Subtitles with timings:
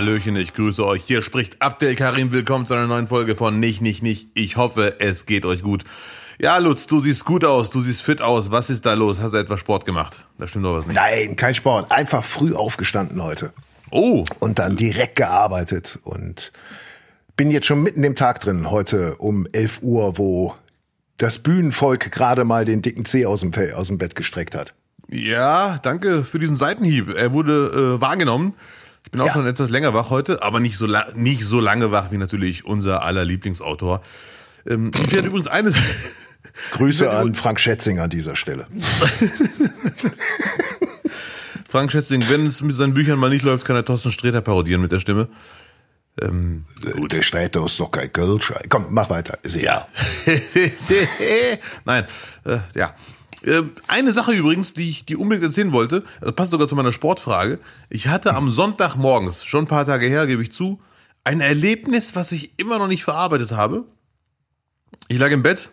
[0.00, 1.02] Hallöchen, ich grüße euch.
[1.04, 2.32] Hier spricht Abdel Karim.
[2.32, 4.28] Willkommen zu einer neuen Folge von Nicht, Nicht, Nicht.
[4.32, 5.84] Ich hoffe, es geht euch gut.
[6.40, 8.50] Ja, Lutz, du siehst gut aus, du siehst fit aus.
[8.50, 9.20] Was ist da los?
[9.20, 10.24] Hast du etwas Sport gemacht?
[10.38, 10.96] Da stimmt doch was nicht.
[10.96, 11.92] Nein, kein Sport.
[11.92, 13.52] Einfach früh aufgestanden heute.
[13.90, 14.24] Oh.
[14.38, 16.50] Und dann direkt gearbeitet und
[17.36, 20.54] bin jetzt schon mitten im Tag drin, heute um 11 Uhr, wo
[21.18, 24.72] das Bühnenvolk gerade mal den dicken Zeh aus dem, aus dem Bett gestreckt hat.
[25.10, 27.14] Ja, danke für diesen Seitenhieb.
[27.14, 28.54] Er wurde äh, wahrgenommen.
[29.04, 29.32] Ich bin auch Ja.
[29.32, 32.64] schon etwas länger wach heute, aber nicht so, la nicht so lange wach wie natürlich
[32.64, 34.02] unser aller Lieblingsautor.
[34.66, 35.72] Ähm, ich werde übrigens eine...
[36.72, 38.66] Grüße an Frank Schätzing an dieser Stelle.
[41.68, 44.82] Frank Schätzing, wenn es mit seinen Büchern mal nicht läuft, kann er Thorsten Sträter parodieren
[44.82, 45.28] mit der Stimme.
[46.20, 46.64] Ähm,
[47.10, 48.52] Der Sträter ist doch kein Kölsch.
[48.68, 49.38] Komm, mach weiter.
[49.44, 49.86] Egal.
[51.84, 52.04] Nein,
[52.44, 52.94] äh, ja.
[53.42, 56.92] Äh, Eine Sache übrigens, die ich die unbedingt erzählen wollte, das passt sogar zu meiner
[56.92, 57.58] Sportfrage.
[57.88, 60.80] Ich hatte am Sonntagmorgens, schon ein paar Tage her, gebe ich zu,
[61.24, 63.84] ein Erlebnis, was ich immer noch nicht verarbeitet habe.
[65.08, 65.70] Ich lag im Bett.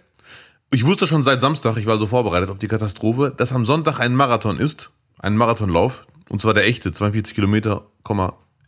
[0.71, 3.99] Ich wusste schon seit Samstag, ich war so vorbereitet auf die Katastrophe, dass am Sonntag
[3.99, 4.91] ein Marathon ist.
[5.19, 6.05] Ein Marathonlauf.
[6.29, 7.85] Und zwar der echte, 42 Kilometer,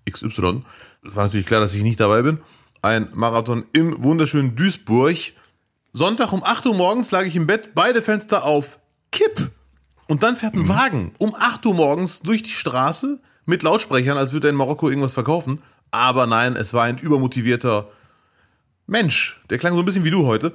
[0.10, 0.64] XY.
[1.06, 2.40] Es war natürlich klar, dass ich nicht dabei bin.
[2.82, 5.18] Ein Marathon im wunderschönen Duisburg.
[5.92, 8.79] Sonntag um 8 Uhr morgens lag ich im Bett, beide Fenster auf
[9.12, 9.52] Kipp.
[10.08, 14.34] Und dann fährt ein Wagen um 8 Uhr morgens durch die Straße mit Lautsprechern, als
[14.34, 15.62] würde er in Marokko irgendwas verkaufen.
[15.92, 17.90] Aber nein, es war ein übermotivierter
[18.88, 19.40] Mensch.
[19.50, 20.54] Der klang so ein bisschen wie du heute.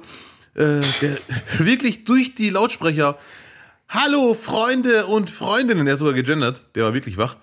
[0.55, 1.17] Äh, der
[1.59, 3.17] wirklich durch die Lautsprecher.
[3.89, 7.37] Hallo Freunde und Freundinnen, er hat sogar gegendert, der war wirklich wach.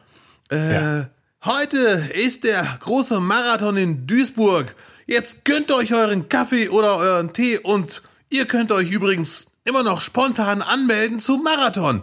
[0.51, 1.11] Äh, Ja.
[1.45, 1.77] Heute
[2.15, 4.75] ist der große Marathon in Duisburg.
[5.07, 10.01] Jetzt gönnt euch euren Kaffee oder euren Tee und ihr könnt euch übrigens immer noch
[10.01, 12.03] spontan anmelden zum Marathon.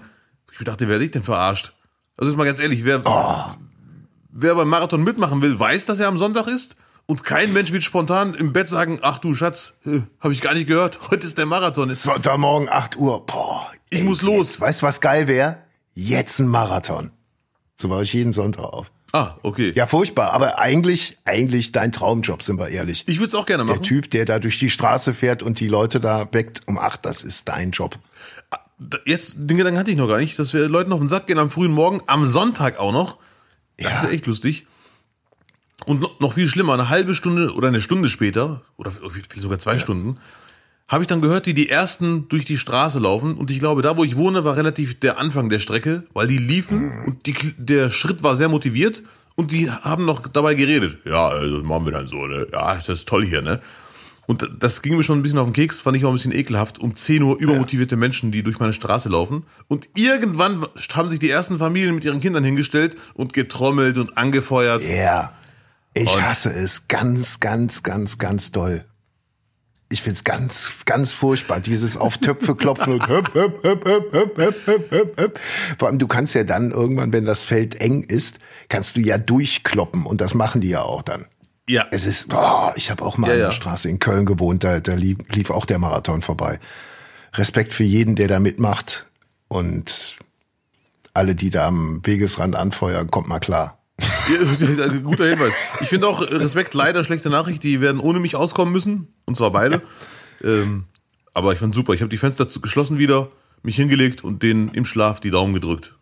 [0.51, 1.73] Ich dachte, wer dich denn verarscht?
[2.17, 3.03] Also jetzt mal ganz ehrlich, wer,
[4.31, 6.75] wer beim Marathon mitmachen will, weiß, dass er am Sonntag ist.
[7.05, 10.53] Und kein Mensch wird spontan im Bett sagen, ach du Schatz, äh, habe ich gar
[10.53, 11.89] nicht gehört, heute ist der Marathon.
[11.89, 13.25] Ist Sonntagmorgen 8 Uhr.
[13.25, 14.49] Boah, Ich muss los.
[14.49, 15.57] Jetzt, weißt du, was geil wäre?
[15.93, 17.11] Jetzt ein Marathon.
[17.75, 18.91] So war ich jeden Sonntag auf.
[19.13, 19.71] Ah, okay.
[19.75, 20.33] Ja, furchtbar.
[20.33, 23.03] Aber eigentlich, eigentlich dein Traumjob, sind wir ehrlich.
[23.07, 23.83] Ich würde es auch gerne Der machen.
[23.83, 27.23] Typ, der da durch die Straße fährt und die Leute da weckt um acht, das
[27.23, 27.97] ist dein Job.
[29.05, 31.37] Jetzt, den Gedanken hatte ich noch gar nicht, dass wir Leuten auf den Sack gehen
[31.39, 33.17] am frühen Morgen, am Sonntag auch noch.
[33.77, 34.03] Das Ja.
[34.03, 34.65] wäre echt lustig.
[35.85, 38.91] Und noch, viel schlimmer, eine halbe Stunde oder eine Stunde später, oder
[39.35, 40.17] sogar zwei Stunden,
[40.89, 43.35] habe ich dann gehört, wie die ersten durch die Straße laufen.
[43.35, 46.37] Und ich glaube, da wo ich wohne, war relativ der Anfang der Strecke, weil die
[46.39, 49.03] liefen und die, der Schritt war sehr motiviert
[49.35, 50.97] und die haben noch dabei geredet.
[51.05, 52.47] Ja, also machen wir dann so, ne?
[52.51, 53.61] Ja, das ist toll hier, ne?
[54.25, 56.35] Und das ging mir schon ein bisschen auf den Keks, fand ich auch ein bisschen
[56.35, 56.77] ekelhaft.
[56.77, 59.43] Um 10 Uhr übermotivierte Menschen, die durch meine Straße laufen.
[59.67, 64.83] Und irgendwann haben sich die ersten Familien mit ihren Kindern hingestellt und getrommelt und angefeuert.
[64.83, 65.33] Ja.
[65.95, 68.85] Ich Und- hasse es ganz, ganz, ganz, ganz doll
[69.91, 74.13] ich finde es ganz, ganz furchtbar, dieses auf Töpfe klopfen und höp, höp, höp, höp,
[74.13, 75.39] höp, höp, höp, höp.
[75.79, 78.39] Vor allem, du kannst ja dann irgendwann, wenn das Feld eng ist,
[78.69, 81.25] kannst du ja durchkloppen und das machen die ja auch dann.
[81.67, 81.87] Ja.
[81.91, 83.51] Es ist, oh, ich habe auch mal ja, an der ja.
[83.51, 86.59] Straße in Köln gewohnt, da, da lief, lief auch der Marathon vorbei.
[87.33, 89.07] Respekt für jeden, der da mitmacht
[89.47, 90.17] und
[91.13, 93.79] alle, die da am Wegesrand anfeuern, kommt mal klar.
[94.29, 95.53] Ja, guter Hinweis.
[95.81, 99.07] Ich finde auch äh, Respekt leider schlechte Nachricht, die werden ohne mich auskommen müssen.
[99.29, 99.83] Und zwar beide.
[100.43, 100.85] Ähm,
[101.35, 101.93] aber ich fand super.
[101.93, 103.29] Ich habe die Fenster geschlossen wieder,
[103.61, 105.95] mich hingelegt und denen im Schlaf die Daumen gedrückt.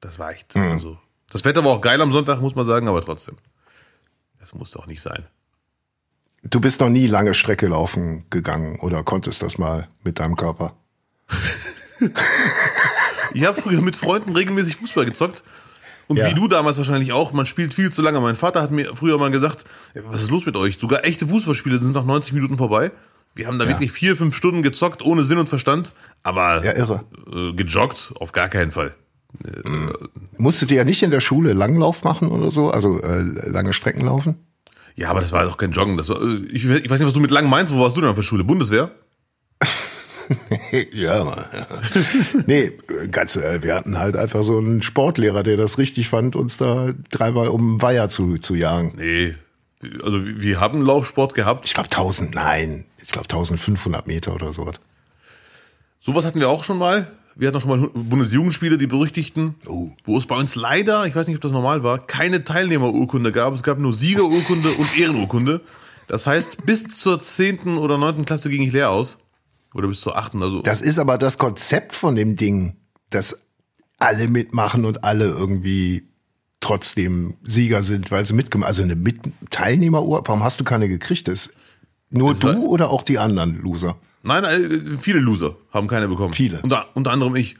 [0.00, 0.56] Das war echt.
[0.56, 0.98] Also,
[1.30, 3.36] das Wetter war auch geil am Sonntag, muss man sagen, aber trotzdem.
[4.38, 5.26] Das musste auch nicht sein.
[6.42, 10.74] Du bist noch nie lange Strecke laufen gegangen oder konntest das mal mit deinem Körper?
[13.32, 15.44] Ich habe früher mit Freunden regelmäßig Fußball gezockt.
[16.10, 16.28] Und Ja.
[16.28, 18.20] wie du damals wahrscheinlich auch, man spielt viel zu lange.
[18.20, 20.76] Mein Vater hat mir früher mal gesagt, "Ja, was ist los mit euch?
[20.80, 22.90] Sogar echte Fußballspiele sind nach 90 Minuten vorbei.
[23.36, 23.70] Wir haben da Ja.
[23.70, 25.92] wirklich vier, fünf Stunden gezockt, ohne Sinn und Verstand.
[26.24, 27.04] Aber Ja, irre.
[27.32, 28.92] äh, gejoggt auf gar keinen Fall.
[30.36, 32.70] Musstet ihr ja nicht in der Schule Langlauf machen oder so?
[32.70, 34.34] Also äh, lange Strecken laufen?
[34.96, 35.96] Ja, aber das war doch kein Joggen.
[35.96, 37.72] Das war, äh, ich, ich weiß nicht, was du mit lang meinst.
[37.72, 38.42] Wo warst du denn auf der Schule?
[38.42, 38.90] Bundeswehr?
[40.92, 41.44] ja, Mann.
[42.46, 42.72] nee,
[43.10, 46.92] ganz, äh, wir hatten halt einfach so einen Sportlehrer, der das richtig fand, uns da
[47.10, 48.92] dreimal um Weiher zu, zu jagen.
[48.96, 49.34] Nee.
[50.04, 51.64] Also wir haben Laufsport gehabt.
[51.66, 54.70] Ich glaube 1000, nein, ich glaube 1500 Meter oder so.
[56.00, 57.10] Sowas hatten wir auch schon mal.
[57.36, 59.90] Wir hatten auch schon mal Bundesjugendspiele, die berüchtigten, Oh.
[60.04, 63.54] wo es bei uns leider, ich weiß nicht, ob das normal war, keine Teilnehmerurkunde gab.
[63.54, 65.62] Es gab nur Siegerurkunde und Ehrenurkunde.
[66.08, 67.78] Das heißt, bis zur 10.
[67.78, 68.24] oder 9.
[68.26, 69.16] Klasse ging ich leer aus.
[69.74, 70.34] Oder bis zur 8.
[70.36, 72.76] Also Das ist aber das Konzept von dem Ding,
[73.10, 73.40] dass
[73.98, 76.08] alle mitmachen und alle irgendwie
[76.60, 79.18] trotzdem Sieger sind, weil sie mitgemacht Also eine Mit
[79.50, 81.28] Teilnehmeruhr, warum hast du keine gekriegt?
[81.28, 81.52] Das
[82.10, 83.96] nur Das du war- oder auch die anderen Loser?
[84.22, 86.34] Nein, äh, viele Loser haben keine bekommen.
[86.34, 86.60] Viele.
[86.62, 87.56] Unter, unter anderem ich.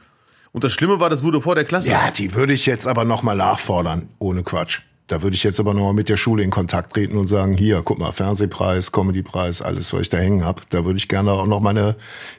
[0.51, 1.89] Und das Schlimme war, das wurde vor der Klasse.
[1.89, 4.81] Ja, die würde ich jetzt aber noch mal nachfordern, ohne Quatsch.
[5.11, 7.57] Da würde ich jetzt aber noch mal mit der Schule in Kontakt treten und sagen,
[7.57, 10.69] hier, guck mal, Fernsehpreis, Comedypreis, alles, was ich da hängen hab.
[10.69, 11.97] Da würde ich gerne auch noch mal eine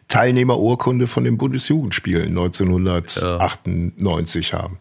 [0.08, 4.78] Teilnehmerurkunde von den Bundesjugendspielen 1998 haben.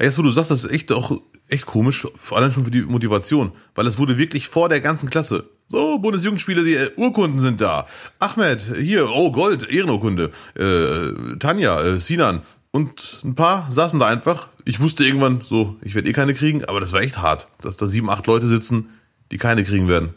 [0.00, 1.12] Jetzt, wo du sagst, das ist echt auch
[1.48, 5.08] echt komisch, vor allem schon für die Motivation, weil es wurde wirklich vor der ganzen
[5.08, 5.48] Klasse.
[5.68, 7.86] So, Bundesjugendspiele, die äh, Urkunden sind da.
[8.18, 10.32] Ahmed, hier, oh Gold, Ehrenurkunde.
[10.58, 12.42] Äh, Tanja, äh, Sinan
[12.72, 14.48] und ein paar saßen da einfach.
[14.68, 17.76] Ich wusste irgendwann, so, ich werde eh keine kriegen, aber das war echt hart, dass
[17.76, 18.90] da sieben, acht Leute sitzen,
[19.30, 20.12] die keine kriegen werden.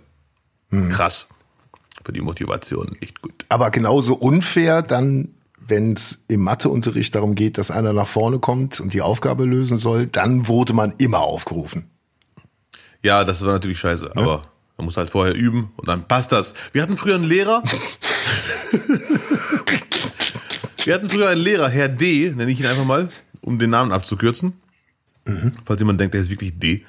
[0.89, 1.27] Krass.
[2.03, 3.45] Für die Motivation echt gut.
[3.49, 5.29] Aber genauso unfair dann,
[5.59, 9.77] wenn es im Matheunterricht darum geht, dass einer nach vorne kommt und die Aufgabe lösen
[9.77, 11.87] soll, dann wurde man immer aufgerufen.
[13.03, 14.45] Ja, das war natürlich scheiße, aber
[14.77, 16.55] man muss halt vorher üben und dann passt das.
[16.73, 17.61] Wir hatten früher einen Lehrer.
[20.85, 23.09] Wir hatten früher einen Lehrer, Herr D, nenne ich ihn einfach mal,
[23.41, 24.53] um den Namen abzukürzen.
[25.65, 26.86] Falls jemand denkt, der ist wirklich D.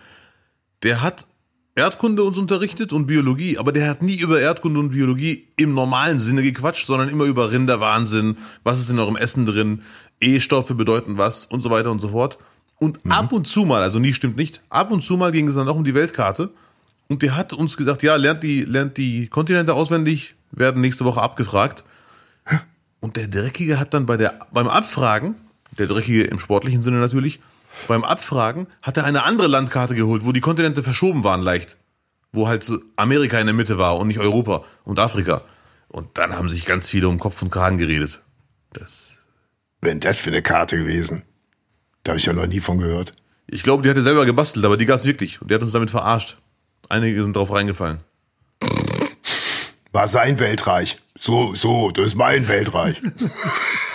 [0.83, 1.27] Der hat
[1.75, 6.19] Erdkunde uns unterrichtet und Biologie, aber der hat nie über Erdkunde und Biologie im normalen
[6.19, 9.83] Sinne gequatscht, sondern immer über Rinderwahnsinn, was ist in eurem Essen drin,
[10.21, 12.39] E-Stoffe bedeuten was und so weiter und so fort.
[12.79, 15.55] Und ab und zu mal, also nie stimmt nicht, ab und zu mal ging es
[15.55, 16.51] dann auch um die Weltkarte.
[17.09, 21.21] Und der hat uns gesagt, ja, lernt die, lernt die Kontinente auswendig, werden nächste Woche
[21.21, 21.85] abgefragt.
[23.01, 25.35] Und der Dreckige hat dann bei der, beim Abfragen,
[25.79, 27.41] der Dreckige im sportlichen Sinne natürlich,
[27.89, 31.77] beim Abfragen hat er eine andere Landkarte geholt, wo die Kontinente verschoben waren leicht.
[32.33, 35.43] Wo halt so Amerika in der Mitte war und nicht Europa und Afrika.
[35.89, 38.21] Und dann haben sich ganz viele um Kopf und Kragen geredet.
[38.73, 39.11] Das,
[39.81, 41.23] Wenn das für eine Karte gewesen.
[42.05, 43.15] Da habe ich ja noch nie von gehört.
[43.49, 45.43] ich glaube, die hat er selber gebastelt, aber die gab's wirklich.
[45.43, 46.39] Und der hat uns damit verarscht.
[46.89, 47.99] Einige sind drauf reingefallen.
[49.93, 50.99] War sein Weltreich.
[51.19, 52.99] So, so, das ist mein Weltreich.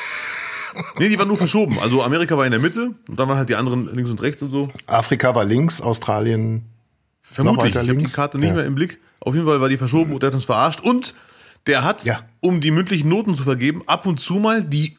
[0.99, 1.77] Nee, die waren nur verschoben.
[1.81, 4.41] Also Amerika war in der Mitte und dann waren halt die anderen links und rechts
[4.41, 4.69] und so.
[4.87, 6.65] Afrika war links, Australien.
[7.21, 7.75] Vermutlich.
[7.75, 8.03] Ich habe die?
[8.05, 8.55] Karte nicht Ja.
[8.55, 8.99] mehr im Blick.
[9.19, 10.81] Auf jeden Fall war die verschoben und der hat uns verarscht.
[10.81, 11.13] Und
[11.67, 12.19] der hat, Ja.
[12.41, 14.97] um die mündlichen Noten zu vergeben, ab und zu mal die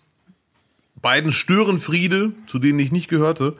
[1.00, 3.56] beiden Störenfriede, zu denen ich nicht gehörte,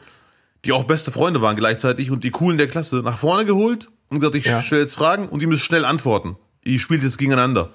[0.65, 4.19] die auch beste Freunde waren gleichzeitig und die coolen der Klasse, nach vorne geholt und
[4.19, 4.61] gesagt, ich Ja.
[4.61, 6.35] stelle jetzt Fragen und die müssen schnell antworten.
[6.65, 7.69] Ihr spielt jetzt gegeneinander.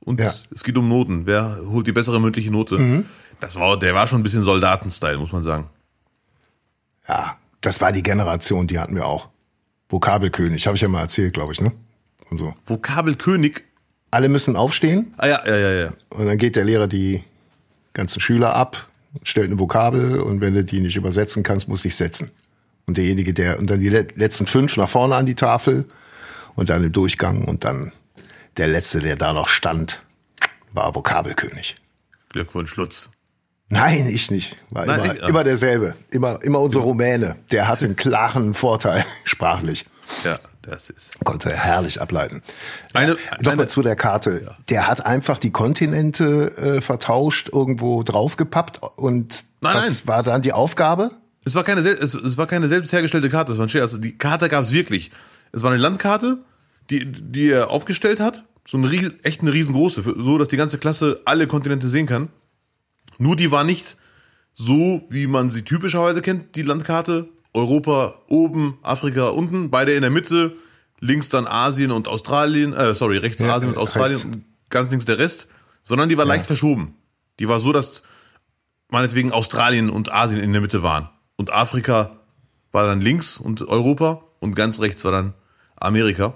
[0.00, 0.32] Und Ja.
[0.54, 1.26] es geht um Noten.
[1.26, 2.78] Wer holt die bessere mündliche Note?
[2.78, 3.04] Mhm.
[3.40, 5.68] Das war, der war schon ein bisschen Soldatenstyle, muss man sagen.
[7.08, 9.28] Ja, das war die Generation, die hatten wir auch.
[9.88, 11.72] Vokabelkönig, habe ich ja mal erzählt, glaube ich, ne?
[12.30, 12.54] Und so.
[12.66, 13.64] Vokabelkönig.
[14.10, 15.92] Alle müssen aufstehen Ah ja, ja, ja, ja.
[16.10, 17.22] und dann geht der Lehrer die
[17.92, 18.88] ganzen Schüler ab,
[19.22, 22.30] stellt eine Vokabel und wenn du die nicht übersetzen kannst, muss ich setzen.
[22.86, 25.84] Und derjenige, der, und dann die le- letzten fünf nach vorne an die Tafel
[26.54, 27.92] und dann im Durchgang und dann
[28.56, 30.02] der letzte, der da noch stand,
[30.72, 31.76] war Vokabelkönig.
[32.30, 33.10] Glückwunsch, Lutz.
[33.70, 34.56] Nein, ich nicht.
[34.70, 35.94] War Nein, immer, ich- immer derselbe.
[36.10, 37.36] Immer, immer unser Rumäne.
[37.50, 39.84] Der hatte einen klaren Vorteil sprachlich.
[40.24, 41.22] Ja, das ist.
[41.24, 42.42] Konnte er herrlich ableiten.
[42.94, 44.54] Eine, Nochmal zu der Karte.
[44.70, 50.00] Der hat einfach die Kontinente äh, vertauscht, irgendwo draufgepappt und Nein, das nein.
[50.06, 51.10] war dann die Aufgabe.
[51.44, 53.82] es, war keine, es, es war keine selbst hergestellte Karte, das war ein Scherz.
[53.92, 55.10] Also die Karte gab es wirklich.
[55.52, 56.38] Es war eine Landkarte,
[56.88, 58.44] die, die er aufgestellt hat.
[58.66, 62.28] So eine ries, echt eine riesengroße, so dass die ganze Klasse alle Kontinente sehen kann.
[63.18, 63.96] Nur die war nicht
[64.54, 67.28] so, wie man sie typischerweise kennt, die Landkarte.
[67.54, 70.54] Europa oben, Afrika unten, beide in der Mitte,
[71.00, 74.24] links dann Asien und Australien, äh, sorry, rechts Ja, Asien und Australien rechts.
[74.24, 75.48] und ganz links der Rest,
[75.82, 76.94] sondern die war leicht verschoben.
[77.38, 78.02] Die war so, dass
[78.88, 81.08] meinetwegen Australien und Asien in der Mitte waren.
[81.36, 82.18] Und Afrika
[82.72, 85.34] war dann links und Europa und ganz rechts war dann
[85.76, 86.34] Amerika.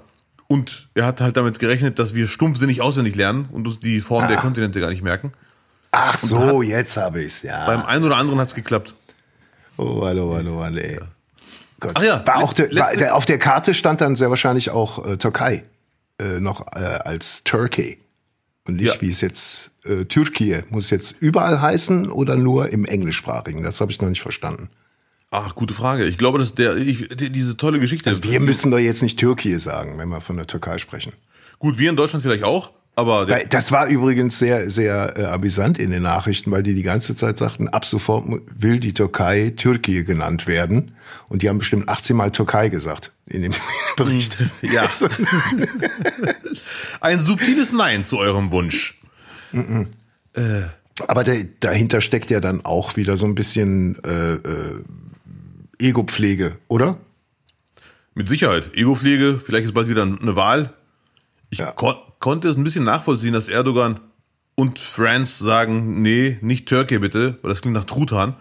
[0.48, 4.28] Und er hat halt damit gerechnet, dass wir stumpfsinnig auswendig lernen und uns die Form
[4.28, 5.32] der Kontinente gar nicht merken.
[5.92, 7.66] Ach so, jetzt habe ich's ja.
[7.66, 8.94] Beim einen oder anderen hat's geklappt.
[9.76, 10.98] oh, Mann, oh, Mann, ey.
[11.80, 11.92] Gott.
[11.94, 15.04] Ach ja, war auch letzte- war, der, auf der Karte stand dann sehr wahrscheinlich auch
[15.06, 15.64] äh, Türkei
[16.20, 17.98] äh, noch äh, als Turkey.
[18.66, 19.00] Und nicht, Ja.
[19.00, 23.62] wie es jetzt äh, Türkei muss jetzt überall heißen oder nur im englischsprachigen.
[23.64, 24.70] Das habe ich noch nicht verstanden.
[25.32, 26.04] Ach, gute Frage.
[26.04, 28.08] Ich glaube, dass der, ich, die, diese tolle Geschichte.
[28.08, 31.12] Also wir müssen doch jetzt nicht Türkei sagen, wenn wir von der Türkei sprechen.
[31.58, 35.90] Gut, wir in Deutschland vielleicht auch, aber Das war übrigens sehr, sehr äh, amüsant in
[35.90, 40.46] den Nachrichten, weil die die ganze Zeit sagten, ab sofort will die Türkei Türkei genannt
[40.46, 40.94] werden.
[41.28, 43.54] Und die haben bestimmt 18 Mal Türkei gesagt in dem
[43.96, 44.36] Bericht.
[44.60, 44.90] ja.
[47.00, 49.00] ein subtiles Nein zu eurem Wunsch.
[51.08, 54.82] Aber der, dahinter steckt ja dann auch wieder so ein bisschen äh, äh,
[55.78, 56.98] Ego-Pflege, oder?
[58.14, 58.70] Mit Sicherheit.
[58.74, 60.74] Ego-Pflege, vielleicht ist bald wieder eine Wahl.
[61.50, 61.72] Ich Ja.
[62.22, 63.98] Kon konnte es ein bisschen nachvollziehen, dass Erdogan
[64.54, 68.36] und France sagen, nee, nicht Türkei bitte, weil das klingt nach Truthahn.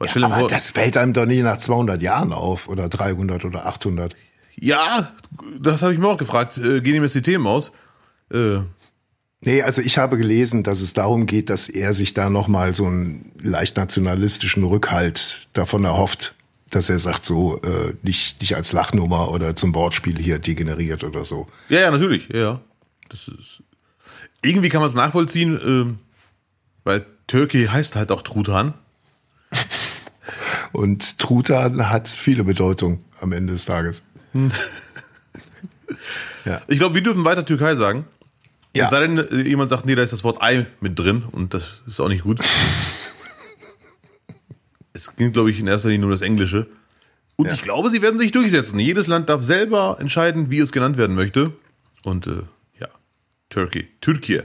[0.00, 4.16] Dir Aber das fällt einem doch nicht nach 200 Jahren auf oder 300 oder 800.
[4.56, 5.12] ja,
[5.60, 6.58] das habe ich mir auch gefragt.
[6.58, 7.72] Äh, gehen ihm jetzt die Themen aus?
[8.32, 8.60] Äh,
[9.44, 12.86] Nee, also ich habe gelesen, dass es darum geht, dass er sich da nochmal so
[12.86, 16.36] einen leicht nationalistischen Rückhalt davon erhofft,
[16.70, 21.24] dass er sagt, so äh, nicht, nicht als Lachnummer oder zum Wortspiel hier degeneriert oder
[21.24, 21.48] so.
[21.68, 22.28] ja, ja, natürlich.
[22.28, 22.60] Ja, ja.
[23.12, 23.62] Das ist,
[24.42, 25.98] irgendwie kann man es nachvollziehen, ähm,
[26.82, 28.74] weil Türkei heißt halt auch Truthahn.
[30.72, 34.02] Und Truthahn hat viele Bedeutungen am Ende des Tages.
[36.44, 36.60] ja.
[36.68, 38.06] Ich glaube, wir dürfen weiter Türkei sagen.
[38.74, 38.84] Ja.
[38.84, 41.82] Es sei denn, jemand sagt, nee, da ist das Wort Ei mit drin und das
[41.86, 42.40] ist auch nicht gut.
[44.94, 46.66] es ging, glaube ich, in erster Linie nur das Englische.
[47.36, 47.54] Und Ja.
[47.54, 48.78] ich glaube, sie werden sich durchsetzen.
[48.78, 51.52] Jedes Land darf selber entscheiden, wie es genannt werden möchte.
[52.02, 52.42] Und äh,
[53.52, 54.44] Turkey, Türkei.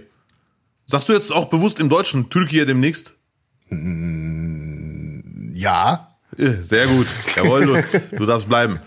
[0.86, 3.14] Sagst du jetzt auch bewusst im Deutschen Türkei demnächst?
[5.54, 7.08] Ja, Äh, Sehr gut.
[7.36, 8.80] Jawohl, Lutz, du darfst bleiben.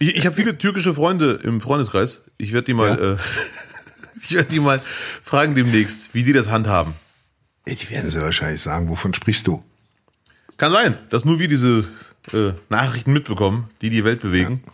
[0.00, 2.18] Ich, ich habe viele türkische Freunde im Freundeskreis.
[2.36, 3.16] Ich werde die mal, äh,
[4.22, 4.82] ich werde die mal
[5.22, 6.94] fragen demnächst, wie die das handhaben.
[7.66, 9.64] die werden sie wahrscheinlich sagen, wovon sprichst du?
[10.56, 11.88] Kann sein, dass nur wir diese
[12.32, 14.64] äh, Nachrichten mitbekommen, die die Welt bewegen.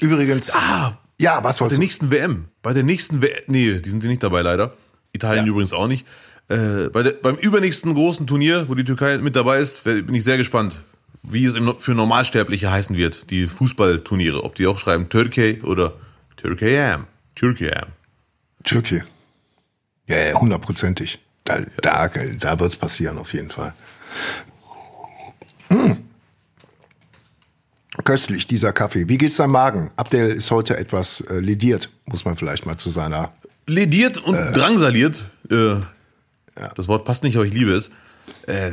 [0.00, 2.46] Übrigens, Ah, ja, was bei der nächsten WM.
[2.62, 3.42] Bei der nächsten WM.
[3.46, 4.74] Nee, die sind sie nicht dabei leider.
[5.12, 5.50] Italien Ja.
[5.50, 6.06] übrigens auch nicht.
[6.48, 10.24] Äh, bei der, beim übernächsten großen Turnier, wo die Türkei mit dabei ist, bin ich
[10.24, 10.82] sehr gespannt,
[11.22, 13.30] wie es im, für Normalsterbliche heißen wird.
[13.30, 14.44] Die Fußballturniere.
[14.44, 15.94] Ob die auch schreiben Türkei oder
[16.36, 16.98] Türkei.
[17.34, 17.82] Türkei.
[18.64, 19.04] Türkei.
[20.06, 21.18] Ja, ja, hundertprozentig.
[21.44, 23.74] Da, da, da wird's passieren, auf jeden Fall.
[25.68, 25.98] Hm.
[28.04, 29.08] Köstlich, dieser Kaffee.
[29.08, 29.90] Wie geht's deinem Magen?
[29.96, 33.32] Abdel ist heute etwas äh, lediert, muss man vielleicht mal zu seiner.
[33.66, 35.24] Lediert und drangsaliert.
[35.50, 35.76] Äh,
[36.76, 37.90] Das Wort passt nicht, aber ich liebe es.
[38.46, 38.70] Äh,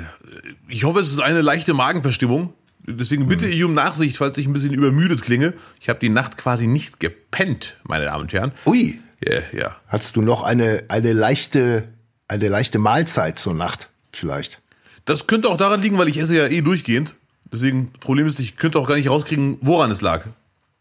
[0.68, 2.54] ich hoffe, es ist eine leichte Magenverstimmung.
[2.88, 5.54] Deswegen bitte ich um Nachsicht, falls ich ein bisschen übermüdet klinge.
[5.82, 8.52] Ich habe die Nacht quasi nicht gepennt, meine Damen und Herren.
[8.66, 9.76] Ui, Ja, ja.
[9.88, 11.88] hast du noch eine, eine leichte,
[12.28, 14.62] eine leichte Mahlzeit zur Nacht, vielleicht?
[15.06, 17.16] Das könnte auch daran liegen, weil ich esse ja eh durchgehend.
[17.52, 20.26] Deswegen, Problem ist, ich könnte auch gar nicht rauskriegen, woran es lag.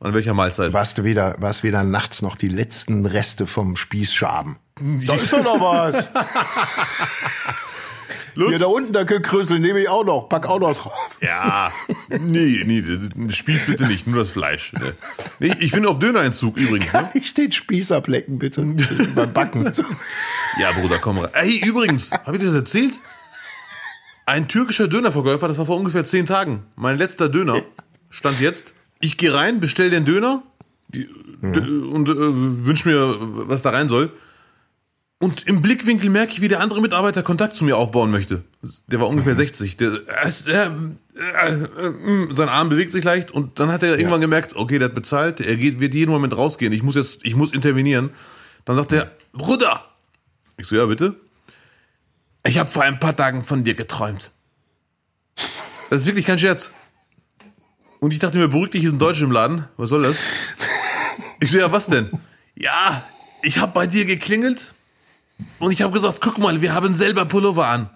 [0.01, 0.73] An welcher Mahlzeit.
[0.73, 4.57] Warst du wieder, warst wieder nachts noch die letzten Reste vom Spießschaben?
[5.07, 6.09] Da ist doch noch was.
[8.35, 8.51] Lutz?
[8.51, 11.19] Hier da unten, der Krüssel nehme ich auch noch, pack auch noch drauf.
[11.21, 11.73] Ja,
[12.09, 12.83] nee, nee,
[13.33, 14.73] Spieß bitte nicht, nur das Fleisch.
[14.73, 14.95] Ne?
[15.39, 16.87] Nee, ich bin auf Dönerentzug übrigens.
[16.87, 16.91] Ne?
[16.91, 18.63] Kann ich den Spieß ablecken, bitte?
[19.15, 19.71] Beim Backen.
[20.61, 21.31] Ja, Bruder, komm rein.
[21.35, 23.01] Ey, übrigens, habe ich dir das erzählt?
[24.27, 26.63] Ein türkischer Dönerverkäufer, das war vor ungefähr zehn Tagen.
[26.77, 27.63] Mein letzter Döner
[28.11, 28.73] stand jetzt.
[29.01, 30.43] Ich gehe rein, bestell den Döner
[30.89, 31.07] die,
[31.43, 32.15] d- und äh,
[32.67, 34.11] wünsch mir, was da rein soll.
[35.21, 38.43] Und im Blickwinkel merke ich, wie der andere Mitarbeiter Kontakt zu mir aufbauen möchte.
[38.89, 39.77] Der war ungefähr 60.
[39.77, 40.71] Der, äh, äh,
[41.17, 44.89] äh, äh, sein Arm bewegt sich leicht und dann hat er irgendwann gemerkt, okay, der
[44.89, 46.73] hat bezahlt, er geht, wird jeden Moment rausgehen.
[46.73, 48.11] Ich muss jetzt, ich muss intervenieren.
[48.65, 49.85] Dann sagt er, Bruder.
[50.57, 51.15] Ich so, ja, bitte.
[52.47, 54.33] Ich habe vor ein paar Tagen von dir geträumt.
[55.91, 56.71] Das ist wirklich kein Scherz.
[58.01, 59.67] Und ich dachte mir, beruhig dich, hier sind Deutsche im Laden.
[59.77, 60.17] Was soll das?
[61.41, 62.11] Ich so, ja, was denn?
[62.55, 63.05] Ja,
[63.43, 64.75] ich habe bei dir geklingelt
[65.59, 67.91] und ich habe gesagt, guck mal, wir haben selber Pullover an.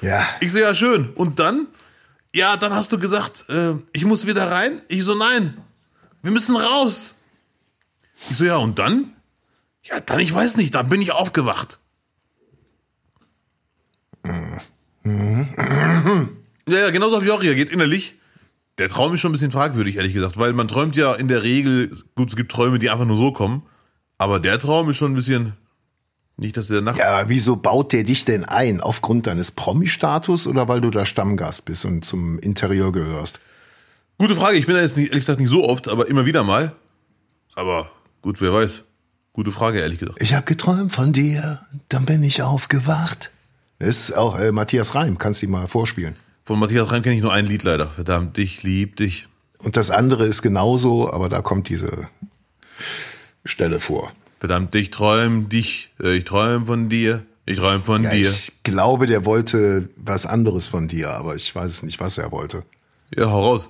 [0.00, 1.10] Ja, Ich so, ja, schön.
[1.14, 1.66] Und dann?
[2.34, 4.82] Ja, dann hast du gesagt, äh, ich muss wieder rein.
[4.88, 5.56] Ich so, nein,
[6.22, 7.14] wir müssen raus.
[8.28, 9.13] Ich so, ja, und dann?
[9.84, 11.78] Ja, dann, ich weiß nicht, dann bin ich aufgewacht.
[16.66, 18.14] Ja, ja, genauso habe ich auch reagiert, innerlich.
[18.78, 21.42] Der Traum ist schon ein bisschen fragwürdig, ehrlich gesagt, weil man träumt ja in der
[21.42, 23.62] Regel, gut, es gibt Träume, die einfach nur so kommen,
[24.18, 25.52] aber der Traum ist schon ein bisschen,
[26.36, 26.98] nicht, dass der Nacht...
[26.98, 28.80] ja, aber wieso baut der dich denn ein?
[28.80, 33.38] Aufgrund deines Promi-Status oder weil du da Stammgast bist und zum Interieur gehörst?
[34.18, 36.42] Gute Frage, ich bin da jetzt nicht, ehrlich gesagt nicht so oft, aber immer wieder
[36.42, 36.74] mal.
[37.54, 37.90] Aber
[38.22, 38.82] gut, wer weiß.
[39.34, 40.22] Gute Frage, ehrlich gesagt.
[40.22, 43.30] Ich habe geträumt von dir, dann bin ich aufgewacht.
[43.80, 46.14] Das ist auch äh, Matthias Reim, kannst du ihm mal vorspielen.
[46.44, 47.88] Von Matthias Reim kenne ich nur ein Lied leider.
[47.88, 49.26] Verdammt, ich lieb dich.
[49.58, 52.08] Und das andere ist genauso, aber da kommt diese
[53.44, 54.12] Stelle vor.
[54.38, 55.90] Verdammt, ich träum dich.
[56.00, 57.24] Äh, Ich träum von dir.
[57.46, 58.30] Ich träum von Ja, dir.
[58.30, 62.30] ich glaube, der wollte was anderes von dir, aber ich weiß es nicht, was er
[62.30, 62.64] wollte.
[63.16, 63.68] Ja, hau raus.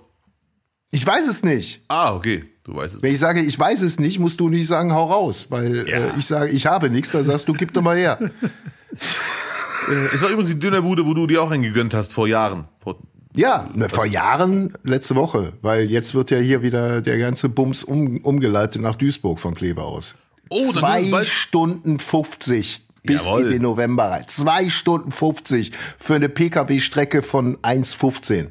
[0.93, 1.81] Ich weiß es nicht.
[1.89, 2.45] Ah, okay.
[2.65, 3.03] Du weißt es.
[3.03, 5.47] Wenn ich sage, ich weiß es nicht, musst du nicht sagen, hau raus.
[5.51, 5.99] Weil Ja.
[5.99, 8.19] äh, ich sage, ich habe nichts, da sagst du, gib doch mal her.
[9.89, 12.65] Äh, es war übrigens die Dönerbude, wo du dir auch einen gegönnt hast vor Jahren.
[12.83, 12.97] Vor,
[13.37, 17.85] Ja, ne, vor Jahren, letzte Woche, weil jetzt wird ja hier wieder der ganze Bums
[17.85, 20.15] um, umgeleitet nach Duisburg von Kleve aus.
[20.49, 23.43] Oh, Zwei Stunden 50 bis Jawohl.
[23.43, 24.25] in den November rein.
[24.27, 28.47] Zwei Stunden 50 für eine Pkw-Strecke von 1,15.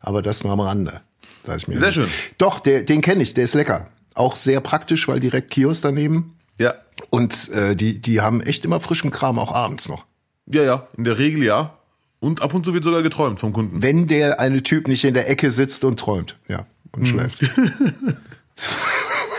[0.00, 1.00] Aber das nur am Rande.
[1.44, 2.08] Da ich mir Sehr schön.
[2.38, 3.88] Doch, der, den kenne ich, der ist lecker.
[4.14, 6.36] Auch sehr praktisch, weil direkt Kiosk daneben.
[6.58, 6.74] ja.
[7.10, 10.06] Und äh, die, die haben echt immer frischen Kram, auch abends noch.
[10.46, 11.76] Ja, ja, in der Regel ja.
[12.20, 13.82] Und ab und zu wird sogar geträumt vom Kunden.
[13.82, 16.36] Wenn der eine Typ nicht in der Ecke sitzt und träumt.
[16.48, 17.06] Ja, und Mhm.
[17.06, 17.38] schläft.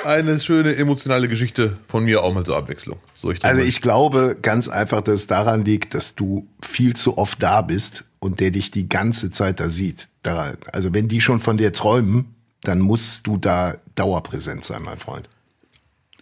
[0.03, 2.99] Eine schöne emotionale Geschichte von mir auch mal zur Abwechslung.
[3.15, 7.17] So ich Also ich glaube ganz einfach, dass es daran liegt, dass du viel zu
[7.17, 10.09] oft da bist und der dich die ganze Zeit da sieht.
[10.23, 14.97] Da, also wenn die schon von dir träumen, dann musst du da dauerpräsent sein, mein
[14.99, 15.29] Freund.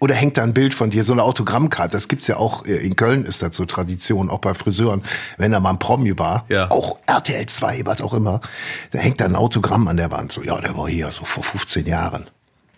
[0.01, 2.75] Oder hängt da ein Bild von dir, so eine Autogrammkarte, das gibt's ja auch, äh,
[2.85, 5.01] in Köln ist das so Tradition, auch bei Friseuren,
[5.37, 6.69] wenn da mal ein Promi war, Ja.
[6.71, 8.41] auch RTL 2, was auch immer,
[8.91, 11.43] da hängt da ein Autogramm an der Wand, so, ja, der war hier, so vor
[11.43, 12.29] 15 Jahren.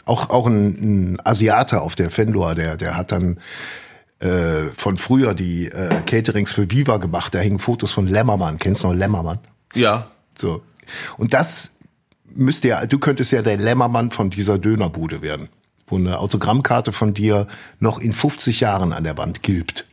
[0.06, 3.40] Auch, auch ein, ein Asiate auf der Fendor, der, der hat dann
[4.26, 8.84] äh, von früher die äh, Caterings für Viva gemacht, da hängen Fotos von Lämmermann, kennst
[8.84, 9.40] du noch Lämmermann?
[9.74, 10.64] ja, So.
[11.18, 11.72] Und das
[12.34, 15.50] müsste ja, du könntest ja der Lämmermann von dieser Dönerbude werden,
[15.88, 17.48] wo eine Autogrammkarte von dir
[17.80, 19.86] noch in 50 Jahren an der Wand gilbt.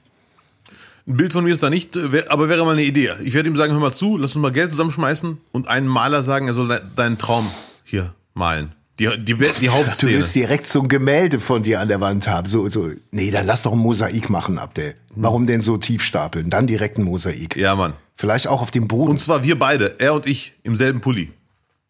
[1.07, 3.11] ein Bild von mir ist da nicht, äh, aber wäre mal eine Idee.
[3.25, 6.23] Ich werde ihm sagen, hör mal zu, lass uns mal Geld zusammenschmeißen und einen Maler
[6.23, 7.51] sagen, er soll de- deinen Traum
[7.85, 8.73] hier malen.
[9.11, 10.13] Die, die, die Du Hauptszene.
[10.13, 12.47] willst direkt so ein Gemälde von dir an der Wand haben.
[12.47, 14.95] So, so, nee, dann lass doch ein Mosaik machen, Abdel.
[15.15, 16.51] Warum denn so tief stapeln?
[16.51, 17.57] Dann direkt ein Mosaik.
[17.57, 17.95] Ja, Mann.
[18.17, 19.11] Vielleicht auch auf dem Boden.
[19.11, 21.33] Und zwar wir beide, er und ich, im selben Pulli.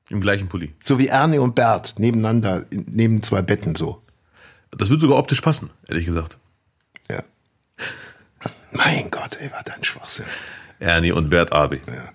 [0.08, 0.72] Im gleichen Pulli.
[0.82, 4.02] so wie Ernie und Bert nebeneinander, in- neben zwei Betten so.
[4.70, 6.38] Das würde sogar optisch passen, ehrlich gesagt.
[7.10, 7.22] Ja.
[8.72, 10.24] Mein Gott, ey, was ein Schwachsinn.
[10.80, 11.80] Ernie und Bert Abi.
[11.86, 12.10] Ja.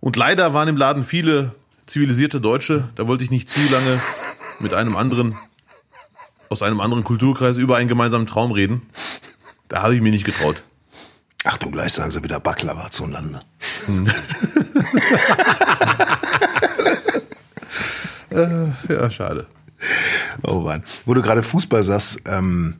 [0.00, 1.54] Und leider waren im Laden viele
[1.90, 2.88] zivilisierte Deutsche.
[2.94, 4.00] Da wollte ich nicht zu lange
[4.60, 5.36] mit einem anderen,
[6.48, 8.82] aus einem anderen Kulturkreis über einen gemeinsamen Traum reden.
[9.68, 10.62] Da habe ich mir nicht getraut.
[11.44, 13.42] Achtung, gleich sagen sie wieder Baklava zueinander.
[18.88, 19.46] Ja, schade.
[20.42, 20.84] Oh Mann.
[21.04, 22.76] Wo du gerade Fußball sagst, ähm,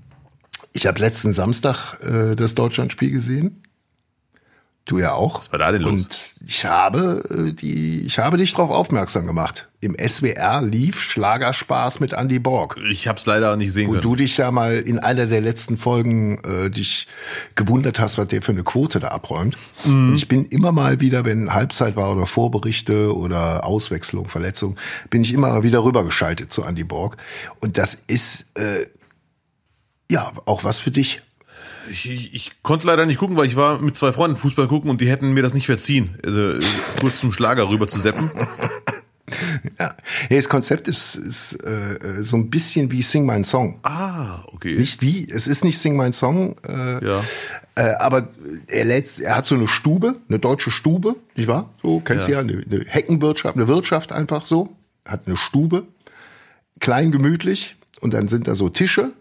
[0.73, 3.65] ich habe letzten Samstag äh, das Deutschlandspiel gesehen.
[4.87, 5.41] Du ja auch.
[5.41, 5.93] Was war da denn los?
[5.93, 9.69] Und ich habe äh, die, ich habe dich darauf aufmerksam gemacht.
[9.81, 12.77] Im SWR lief Schlagerspaß mit Andy Borg.
[12.91, 14.03] Ich habe es leider nicht sehen Wo können.
[14.03, 17.07] du dich ja mal in einer der letzten Folgen äh, dich
[17.55, 19.57] gewundert hast, was der für eine Quote da abräumt.
[19.85, 24.77] Und ich bin immer mal wieder, wenn Halbzeit war oder Vorberichte oder Auswechslung, Verletzung,
[25.09, 27.17] bin ich immer wieder rübergeschaltet zu Andy Borg.
[27.61, 28.87] Und das ist äh,
[30.11, 31.23] ja auch was für dich.
[31.91, 34.91] Ich, ich, ich konnte leider nicht gucken, weil ich war mit zwei Freunden Fußball gucken
[34.91, 36.61] und die hätten mir das nicht verziehen, also, äh,
[37.01, 38.31] kurz zum Schlager rüber zu seppen.
[39.79, 39.95] Ja.
[40.29, 43.79] Ja, das Konzept ist, ist äh, so ein bisschen wie Sing My Song.
[43.85, 44.77] Ah, okay.
[44.77, 47.23] Nicht wie, es ist nicht Sing My Song, äh, Ja.
[47.77, 48.29] Äh, aber
[48.67, 51.73] er lädt, er hat so eine Stube, eine deutsche Stube, nicht wahr?
[51.83, 54.77] So, kennst du ja, eine, eine Heckenwirtschaft, eine Wirtschaft einfach so.
[55.07, 55.85] Hat eine Stube,
[56.81, 59.13] klein gemütlich, und dann sind da so Tische,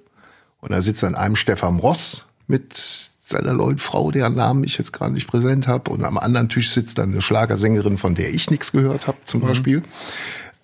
[0.59, 4.91] und da sitzt an einem Stefan Ross mit seiner neuen Frau, deren Namen ich jetzt
[4.91, 8.49] gerade nicht präsent habe, und am anderen Tisch sitzt dann eine Schlagersängerin, von der ich
[8.49, 9.83] nichts gehört habe, zum Beispiel,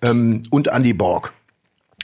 [0.02, 1.32] ähm, und Andy Borg.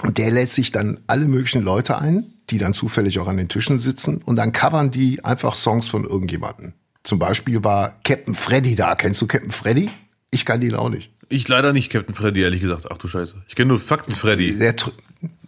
[0.02, 3.48] Und der lädt sich dann alle möglichen Leute ein, die dann zufällig auch an den
[3.48, 6.74] Tischen sitzen und dann covern die einfach Songs von irgendjemanden.
[7.02, 8.94] Zum Beispiel war Captain Freddy da.
[8.94, 9.90] Kennst du Captain Freddy?
[10.30, 11.10] Ich kann ihn auch nicht.
[11.28, 12.86] Ich leider nicht, Captain Freddy, ehrlich gesagt.
[12.90, 13.42] Ach du Scheiße.
[13.48, 14.58] Ich kenne nur Fakten Freddy.
[14.58, 14.74] Der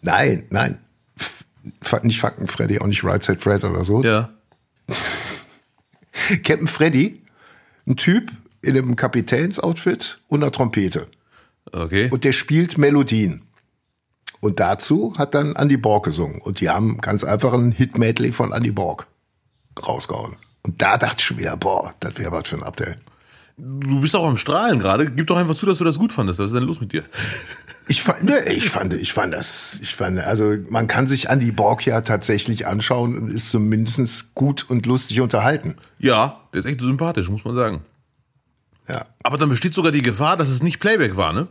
[0.03, 0.79] nein, nein.
[2.03, 4.03] Nicht Fakten Freddy, auch nicht Right Side Fred oder so.
[4.03, 4.31] Ja.
[6.45, 7.23] Captain Freddy,
[7.87, 8.31] ein Typ
[8.63, 11.09] in einem Kapitänsoutfit und einer Trompete.
[11.73, 12.09] Okay.
[12.11, 13.43] Und der spielt Melodien.
[14.41, 16.41] Und dazu hat dann Andy Borg gesungen.
[16.41, 19.07] Und die haben ganz einfach einen Hit-Medley von Andy Borg
[19.87, 20.37] rausgehauen.
[20.63, 22.97] Und da dachte ich schon wieder, boah, das wäre was für ein Abdel.
[23.57, 25.11] Du bist auch am Strahlen gerade.
[25.11, 26.39] Gib doch einfach zu, dass du das gut fandest.
[26.39, 27.05] Was ist denn los mit dir?
[27.87, 31.53] Ich fand, ne, ich fand, ich fand das, ich fand, also man kann sich Andy
[31.53, 35.77] Borg ja tatsächlich anschauen und ist zumindest gut und lustig unterhalten.
[35.99, 37.81] Ja, der ist echt sympathisch, muss man sagen.
[38.89, 39.05] Ja.
[39.23, 41.49] Aber dann besteht sogar die Gefahr, dass es nicht Playback war, ne?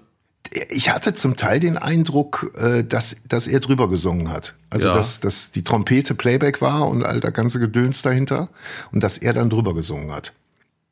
[0.69, 4.55] Ich hatte zum Teil den Eindruck, äh, dass, dass er drüber gesungen hat.
[4.69, 4.93] Also Ja.
[4.93, 8.49] dass, dass die Trompete Playback war und all der ganze Gedöns dahinter
[8.91, 10.33] und dass er dann drüber gesungen hat.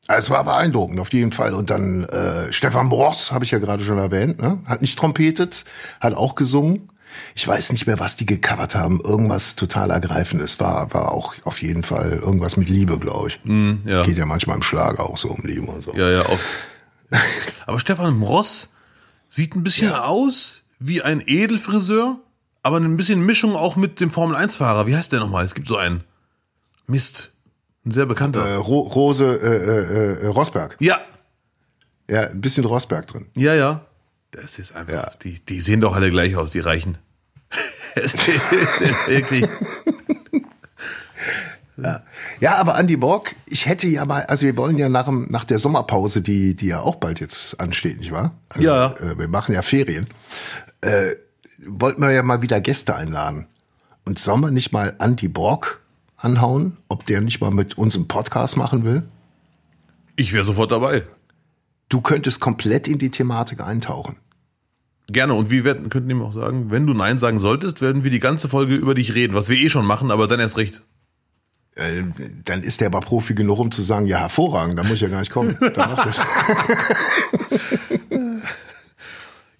[0.08, 1.54] Also es war beeindruckend, auf jeden Fall.
[1.54, 4.58] Und dann äh, Stefan Ross, habe ich ja gerade schon erwähnt, ne?
[4.66, 5.64] hat nicht trompetet,
[6.00, 6.88] hat auch gesungen.
[7.34, 9.00] Ich weiß nicht mehr, was die gecovert haben.
[9.04, 13.40] Irgendwas total ergreifendes war, war auch auf jeden Fall irgendwas mit Liebe, glaube ich.
[13.84, 14.02] ja.
[14.02, 15.94] Geht ja manchmal im Schlager auch so um Liebe und so.
[15.94, 16.44] Ja, ja, oft.
[17.66, 18.70] Aber Stefan Ross
[19.28, 20.04] sieht ein bisschen Ja.
[20.04, 22.18] aus wie ein Edelfriseur,
[22.62, 24.86] aber ein bisschen Mischung auch mit dem Formel-1-Fahrer.
[24.86, 25.44] Wie heißt der nochmal?
[25.44, 26.02] Es gibt so einen.
[26.86, 27.31] Mist.
[27.84, 28.46] Ein sehr bekannter.
[28.46, 30.76] Äh, Ro Rose äh, äh, äh, Rosberg.
[30.80, 31.00] ja,
[32.08, 33.26] Ja, ein bisschen Rosberg drin.
[33.34, 33.86] ja, ja.
[34.30, 35.10] Das ist einfach, Ja.
[35.22, 36.96] die, die sehen doch alle gleich aus, die Reichen.
[39.06, 39.46] Wirklich.
[42.40, 45.44] Ja, aber Andy Borg, ich hätte ja mal, also wir wollen ja nach, dem, nach
[45.44, 48.32] der Sommerpause, die, die ja auch bald jetzt ansteht, nicht wahr?
[48.50, 48.94] Also, Ja.
[49.00, 50.06] Äh, wir machen ja Ferien.
[50.80, 51.16] Äh,
[51.66, 53.46] wollten wir ja mal wieder Gäste einladen.
[54.04, 55.80] Und sollen wir nicht mal Andy Borg
[56.24, 59.02] anhauen, ob der nicht mal mit uns einen Podcast machen will?
[60.16, 61.04] Ich wäre sofort dabei.
[61.88, 64.16] Du könntest komplett in die Thematik eintauchen.
[65.08, 65.34] Gerne.
[65.34, 68.20] Und wir werden, könnten ihm auch sagen, wenn du Nein sagen solltest, werden wir die
[68.20, 70.82] ganze Folge über dich reden, was wir eh schon machen, aber dann erst recht.
[71.74, 72.02] Äh,
[72.44, 75.08] dann ist der aber Profi genug, um zu sagen, ja, hervorragend, da muss ich ja
[75.08, 75.56] gar nicht kommen.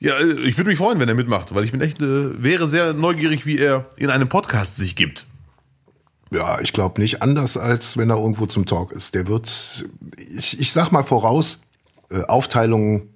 [0.02, 2.66] Ja, äh, ich würde mich freuen, wenn er mitmacht, weil ich bin echt, äh, wäre
[2.66, 5.26] sehr neugierig, wie er in einem Podcast sich gibt.
[6.32, 9.14] Ja, ich glaube nicht anders, als wenn er irgendwo zum Talk ist.
[9.14, 11.60] Der wird, ich, ich sag mal voraus,
[12.10, 13.08] äh, Aufteilung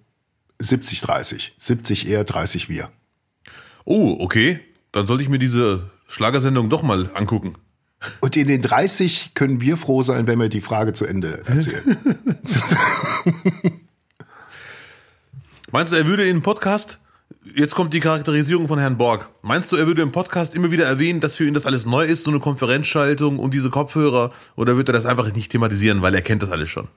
[0.61, 1.53] 70-30.
[1.59, 2.91] 70 er, 30 wir.
[3.85, 4.61] Oh, okay.
[4.93, 7.55] Dann sollte ich mir diese Schlagersendung doch mal angucken.
[8.21, 11.97] Und in den 30 können wir froh sein, wenn wir die Frage zu Ende erzählen.
[15.73, 16.99] Meinst du, er würde in Podcast,
[17.55, 20.85] jetzt kommt die Charakterisierung von Herrn Borg, meinst du, er würde im Podcast immer wieder
[20.87, 24.77] erwähnen, dass für ihn das alles neu ist, so eine Konferenzschaltung und diese Kopfhörer, oder
[24.77, 26.89] wird er das einfach nicht thematisieren, weil er kennt das alles schon?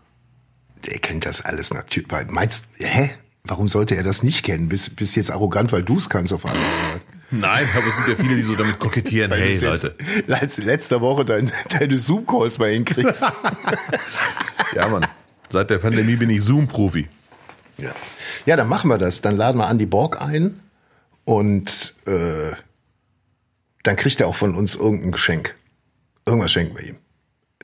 [0.85, 2.07] Der kennt das alles natürlich.
[2.29, 3.11] Meinst, hä?
[3.45, 4.67] Warum sollte er das nicht kennen?
[4.69, 6.61] Bist, bist jetzt arrogant, weil du es kannst auf einmal.
[7.31, 9.31] Nein, aber es gibt ja viele, die so damit kokettieren.
[9.35, 9.95] Hey, Leute.
[10.27, 13.23] letz- letzte Woche dein, deine Zoom-Calls mal hinkriegst.
[14.75, 15.05] Ja, Mann.
[15.49, 17.07] Seit der Pandemie bin ich Zoom-Profi.
[17.77, 17.89] Ja.
[18.45, 19.21] Ja, dann machen wir das.
[19.21, 20.59] Dann laden wir Andy Borg ein
[21.25, 22.55] und äh,
[23.83, 25.55] dann kriegt er auch von uns irgendein Geschenk.
[26.25, 26.95] Irgendwas schenken wir ihm.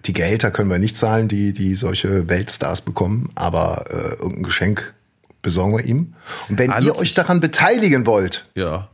[0.06, 4.94] Die Gehälter können wir nicht zahlen, die, die solche Weltstars bekommen, aber äh, irgendein Geschenk
[5.42, 6.14] besorgen wir ihm.
[6.50, 8.90] Und wenn Ah, ihr euch daran beteiligen wollt, Ja.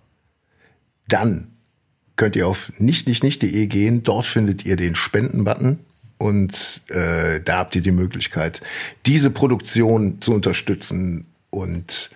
[1.08, 1.48] dann
[2.16, 4.04] könnt ihr auf nicht nicht nicht.de gehen.
[4.04, 5.80] Dort findet ihr den Spenden-Button
[6.18, 8.62] und äh, da habt ihr die Möglichkeit,
[9.06, 11.26] diese Produktion zu unterstützen.
[11.52, 12.10] Und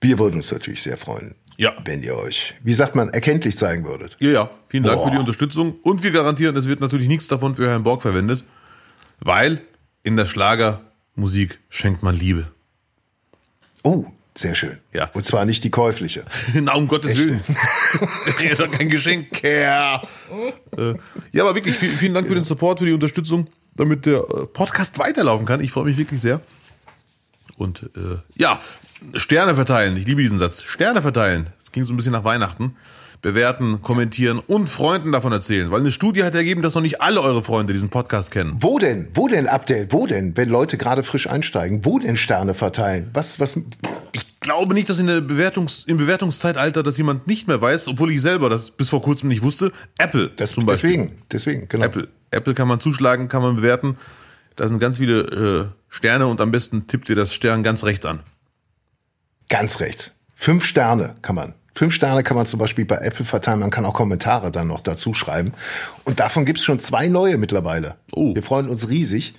[0.00, 1.72] wir würden uns natürlich sehr freuen, Ja.
[1.84, 4.16] wenn ihr euch, wie sagt man, erkenntlich zeigen würdet.
[4.18, 4.50] Ja, ja.
[4.68, 5.04] Vielen Dank Boah.
[5.08, 5.76] für die Unterstützung.
[5.82, 8.44] Und wir garantieren, es wird natürlich nichts davon für Herrn Borg verwendet,
[9.20, 9.60] weil
[10.02, 12.50] in der Schlagermusik schenkt man Liebe.
[13.82, 14.78] Oh, sehr schön.
[14.92, 15.10] Ja.
[15.12, 16.24] Und zwar nicht die käufliche.
[16.54, 17.40] Na, um Gottes Willen.
[18.42, 19.42] Er ist doch kein Geschenk.
[19.42, 20.00] Ja.
[20.78, 20.94] Äh,
[21.32, 24.46] ja, aber wirklich, vielen, vielen Dank für den Support, für die Unterstützung, damit der äh,
[24.46, 25.60] Podcast weiterlaufen kann.
[25.60, 26.40] Ich freue mich wirklich sehr.
[27.60, 28.60] Und äh, ja,
[29.14, 29.96] Sterne verteilen.
[29.96, 30.62] Ich liebe diesen Satz.
[30.62, 31.46] Sterne verteilen.
[31.62, 32.74] Das klingt so ein bisschen nach Weihnachten.
[33.22, 35.70] Bewerten, kommentieren und Freunden davon erzählen.
[35.70, 38.56] Weil eine Studie hat ergeben, dass noch nicht alle eure Freunde diesen Podcast kennen.
[38.60, 39.08] Wo denn?
[39.12, 39.88] Wo denn, Abdel?
[39.90, 40.34] Wo denn?
[40.38, 43.10] Wenn Leute gerade frisch einsteigen, wo denn Sterne verteilen?
[43.12, 43.60] Was, was?
[44.12, 48.10] Ich glaube nicht, dass in der Bewertungs im Bewertungszeitalter das jemand nicht mehr weiß, obwohl
[48.10, 49.70] ich selber das bis vor kurzem nicht wusste.
[49.98, 50.90] Apple Das, zum Beispiel.
[50.90, 51.84] deswegen, deswegen, genau.
[51.84, 52.08] Apple.
[52.30, 53.98] Apple kann man zuschlagen, kann man bewerten.
[54.60, 58.04] Da sind ganz viele äh, Sterne und am besten tippt ihr das Stern ganz rechts
[58.04, 58.20] an.
[59.48, 60.16] Ganz rechts.
[60.34, 61.54] Fünf Sterne kann man.
[61.74, 63.60] Fünf Sterne kann man zum Beispiel bei Apple verteilen.
[63.60, 65.54] Man kann auch Kommentare dann noch dazu schreiben.
[66.04, 67.96] Und davon gibt's schon zwei neue mittlerweile.
[68.12, 68.34] Oh.
[68.34, 69.32] Wir freuen uns riesig.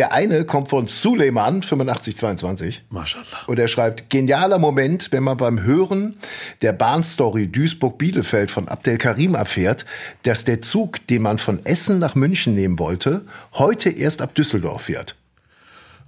[0.00, 2.84] Der eine kommt von Suleiman, 8522.
[2.88, 3.44] Maschallah.
[3.48, 6.16] Und er schreibt, genialer Moment, wenn man beim Hören
[6.62, 9.84] der Bahnstory Duisburg-Bielefeld von Abdel Karim erfährt,
[10.22, 14.84] dass der Zug, den man von Essen nach München nehmen wollte, heute erst ab Düsseldorf
[14.84, 15.16] fährt.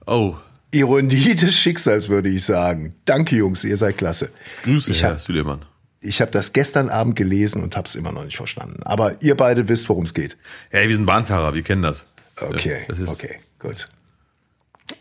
[0.07, 0.37] Oh,
[0.71, 2.95] Ironie des Schicksals, würde ich sagen.
[3.05, 4.31] Danke, Jungs, ihr seid klasse.
[4.63, 5.67] Grüße, Ich Herr Süleyman.
[6.01, 8.83] Ich habe das gestern Abend gelesen und habe es immer noch nicht verstanden.
[8.85, 10.39] Aber ihr beide wisst, worum es geht.
[10.71, 12.07] Hey, wir sind Bahnfahrer, wir kennen das.
[12.41, 13.89] Okay, Das ist, okay, gut.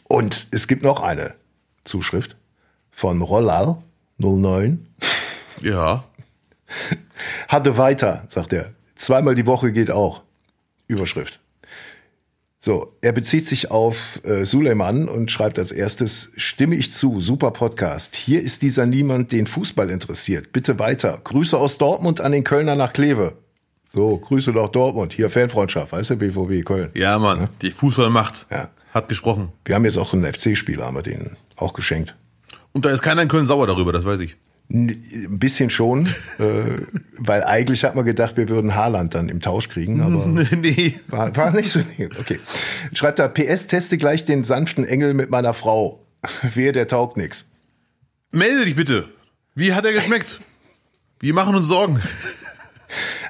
[0.05, 1.33] Und es gibt noch eine
[1.83, 2.35] Zuschrift
[2.91, 3.79] von Rollal
[4.17, 4.87] 09.
[5.61, 6.05] Ja.
[7.47, 8.73] Hatte weiter, sagt er.
[8.95, 10.21] Zweimal die Woche geht auch.
[10.87, 11.39] Überschrift.
[12.59, 17.49] So, er bezieht sich auf äh, Suleiman und schreibt als erstes, stimme ich zu, super
[17.49, 18.15] Podcast.
[18.15, 20.53] Hier ist dieser niemand, den Fußball interessiert.
[20.53, 21.19] Bitte weiter.
[21.23, 23.37] Grüße aus Dortmund an den Kölner nach Kleve.
[23.93, 25.13] So, Grüße nach Dortmund.
[25.13, 26.89] Hier Fanfreundschaft, weißt du, BVB Köln.
[26.93, 28.69] Ja, Mann, die Fußballmacht Ja.
[28.93, 29.49] hat gesprochen.
[29.65, 32.15] Wir haben jetzt auch einen FC-Spieler, haben wir den auch geschenkt.
[32.71, 34.37] Und da ist keiner in Köln sauer darüber, das weiß ich.
[34.73, 36.05] Ein bisschen schon,
[36.39, 36.43] äh,
[37.17, 40.95] weil eigentlich hat man gedacht, wir würden Haaland dann im Tausch kriegen, aber nee.
[41.09, 41.79] war, war nicht so.
[41.97, 42.39] Nee, okay.
[42.93, 46.05] Schreibt da, PS, teste gleich den sanften Engel mit meiner Frau.
[46.53, 47.49] Wehe, der taugt nix.
[48.31, 49.09] Melde dich bitte.
[49.55, 50.39] Wie hat er geschmeckt?
[51.19, 52.01] Wir machen uns Sorgen.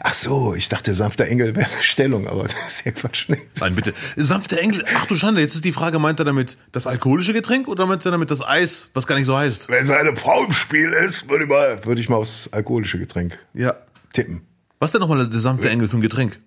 [0.04, 3.30] Ach so, ich dachte, sanfter Engel wäre eine Stellung, aber das ist ja Quatsch.
[3.60, 3.94] Nein, bitte.
[4.16, 4.84] Sanfter Engel.
[4.96, 8.04] Ach du Schande, jetzt ist die Frage, meint er damit das alkoholische Getränk oder meint
[8.06, 9.70] er damit das Eis, was gar nicht so heißt?
[9.70, 13.38] Wenn seine Frau im Spiel ist, würde ich mal, würde ich mal aufs alkoholische Getränk
[13.54, 13.76] Ja.
[14.14, 14.42] tippen.
[14.80, 16.40] Was denn nochmal der sanfte Engel für ein Getränk?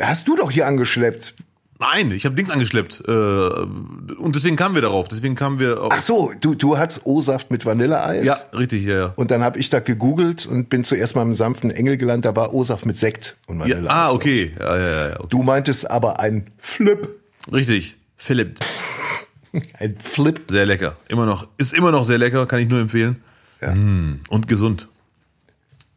[0.00, 1.34] Hast du doch hier angeschleppt.
[1.80, 3.02] Nein, ich habe Dings angeschleppt.
[3.06, 5.06] Äh, und deswegen kamen wir darauf.
[5.06, 5.92] Deswegen kamen wir auf.
[5.92, 8.24] Ach so, du, du hattest O-Saft mit Vanilleeis.
[8.24, 9.12] Ja, richtig, ja, ja.
[9.14, 12.34] Und dann habe ich da gegoogelt und bin zuerst mal im sanften Engel gelandet, da
[12.36, 13.90] war O-Saft mit Sekt und ja Vanilleeis.
[13.90, 14.52] ah, okay.
[14.58, 15.16] Ja, ja, ja, ja.
[15.20, 15.26] Okay.
[15.30, 17.08] Du meintest aber ein Flip.
[17.52, 17.96] Richtig.
[18.16, 18.58] Philipp.
[19.78, 20.40] Ein Flip.
[20.50, 20.96] Sehr lecker.
[21.08, 21.48] Immer noch.
[21.56, 23.22] Ist immer noch sehr lecker, kann ich nur empfehlen.
[23.62, 23.74] Ja.
[23.74, 24.88] Mm, und gesund.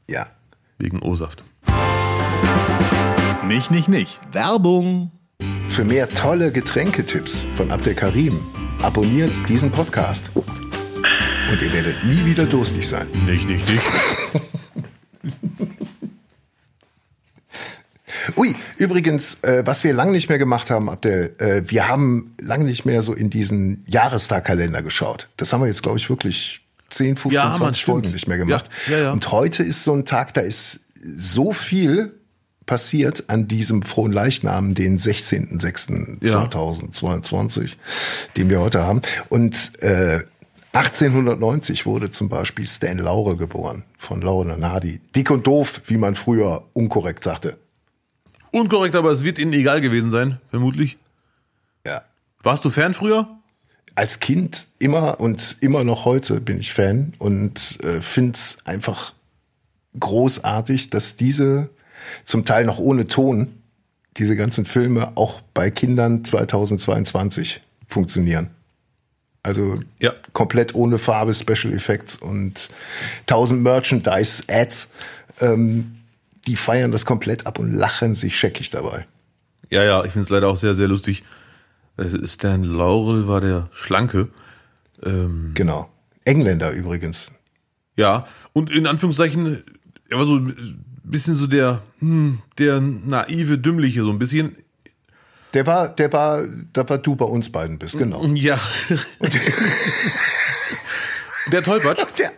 [0.08, 0.28] Ja.
[0.78, 1.44] Wegen O-Saft.
[3.46, 4.20] Nicht, nicht, nicht.
[4.32, 5.12] Werbung.
[5.70, 8.40] Für mehr tolle Getränketipps von Abdel Karim
[8.82, 10.30] abonniert diesen Podcast.
[10.36, 13.08] Und ihr werdet nie wieder durstig sein.
[13.26, 13.82] Nicht, nicht, nicht.
[18.38, 22.66] Ui, übrigens, äh, was wir lange nicht mehr gemacht haben, Abdel, äh, wir haben lange
[22.66, 25.30] nicht mehr so in diesen Jahrestagkalender geschaut.
[25.38, 28.14] Das haben wir jetzt, glaube ich, wirklich 10, 15, Ja, Mann, 20 Folgen stimmt.
[28.14, 28.70] nicht mehr gemacht.
[28.88, 29.12] Ja, ja.
[29.12, 32.14] Und heute ist so ein Tag, da ist so viel
[32.72, 37.72] passiert an diesem frohen Leichnam, den 16.06.2022,
[38.38, 39.02] den wir heute haben.
[39.28, 40.22] Und äh,
[40.72, 45.02] 1890 wurde zum Beispiel Stan Laurel geboren, von Laurel und Hardy.
[45.14, 47.58] Dick und doof, wie man früher unkorrekt sagte.
[48.54, 50.98] Unkorrekt, aber es wird Ihnen egal gewesen sein, vermutlich.
[51.86, 52.04] Ja.
[52.42, 53.28] Warst du Fan früher?
[53.96, 59.12] als Kind immer und immer noch heute bin ich Fan und äh, finde es einfach
[60.00, 61.70] großartig, dass diese
[62.24, 63.48] zum Teil noch ohne Ton,
[64.18, 68.50] diese ganzen Filme auch bei Kindern 2022 funktionieren.
[69.44, 70.14] Also Ja.
[70.34, 72.70] komplett ohne Farbe, Special Effects und
[73.28, 74.90] 1000 Merchandise-Ads.
[75.40, 75.98] Ähm,
[76.48, 79.06] die feiern das komplett ab und lachen sich scheckig dabei.
[79.70, 81.24] Ja, ja, ich finde es leider auch sehr, sehr lustig.
[82.26, 84.30] Stan Laurel war der Schlanke.
[85.04, 85.90] Ähm, Genau.
[86.26, 87.32] Engländer übrigens.
[87.98, 89.64] ja, und in Anführungszeichen,
[90.10, 90.40] er war so
[91.12, 94.56] bisschen so der, hm, der naive, dümmliche, so ein bisschen.
[95.54, 96.44] Der war, der war,
[96.74, 98.26] da war du bei uns beiden bist, genau.
[98.36, 98.60] Ja.
[101.52, 102.32] der Tollpatsch, Der,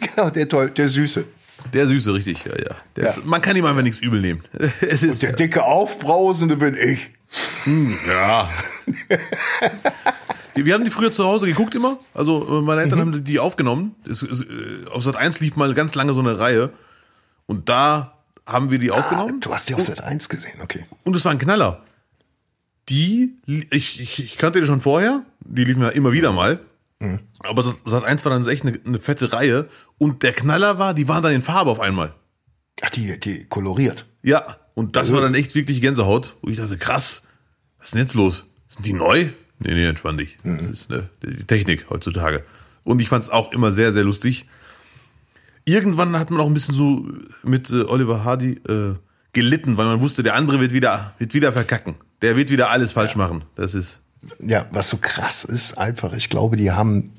[0.00, 1.24] genau, der toll, der Süße.
[1.72, 2.76] der Süße, richtig, ja, ja.
[2.96, 3.14] Der Ja.
[3.24, 4.42] Man kann ihm einfach nichts übel nehmen.
[4.80, 7.10] Es ist, Der dicke Aufbrausende bin ich.
[8.08, 8.50] Ja.
[10.56, 11.98] Wir haben die früher zu Hause geguckt immer.
[12.12, 13.94] Also äh, meine Eltern haben die aufgenommen.
[14.04, 14.46] Es, es, äh,
[14.90, 16.70] auf Sat 1 lief mal ganz lange so eine Reihe.
[17.50, 19.40] Und da haben wir die aufgenommen.
[19.40, 20.84] Du hast die auf Sat 1 gesehen, okay.
[21.04, 21.82] Und es war ein Knaller.
[22.88, 25.24] Die, ich, ich, ich kannte die schon vorher.
[25.40, 26.60] Die liefen ja immer wieder mal.
[27.40, 29.68] Aber Sat- Sat 1 war dann echt eine, eine fette Reihe.
[29.98, 32.14] Und der Knaller war, die waren dann in Farbe auf einmal.
[32.82, 34.06] Ach, die, die koloriert.
[34.22, 37.26] Ja, und das war dann echt wirklich Gänsehaut, wo ich dachte, krass,
[37.78, 38.44] was ist denn jetzt los?
[38.68, 39.30] Sind die neu?
[39.58, 40.38] Nee, nee, entspann dich.
[40.44, 42.44] Das ist ne, die Technik heutzutage.
[42.84, 44.46] Und ich fand es auch immer sehr, sehr lustig.
[45.64, 47.06] Irgendwann hat man auch ein bisschen so
[47.42, 48.94] mit äh, Oliver Hardy äh,
[49.32, 51.94] gelitten, weil man wusste, der andere wird wieder, wird wieder verkacken.
[52.22, 53.44] Der wird wieder alles falsch machen.
[53.54, 54.00] Das ist.
[54.38, 57.14] Ja, was so krass ist, einfach, ich glaube, die haben,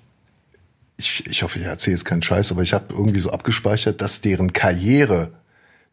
[0.97, 4.21] ich, ich hoffe, ich erzähle jetzt keinen Scheiß, aber ich habe irgendwie so abgespeichert, dass
[4.21, 5.31] deren Karriere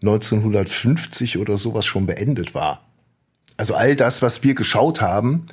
[0.02, 2.82] 1950 oder sowas schon beendet war.
[3.56, 5.46] Also all das, was wir geschaut haben,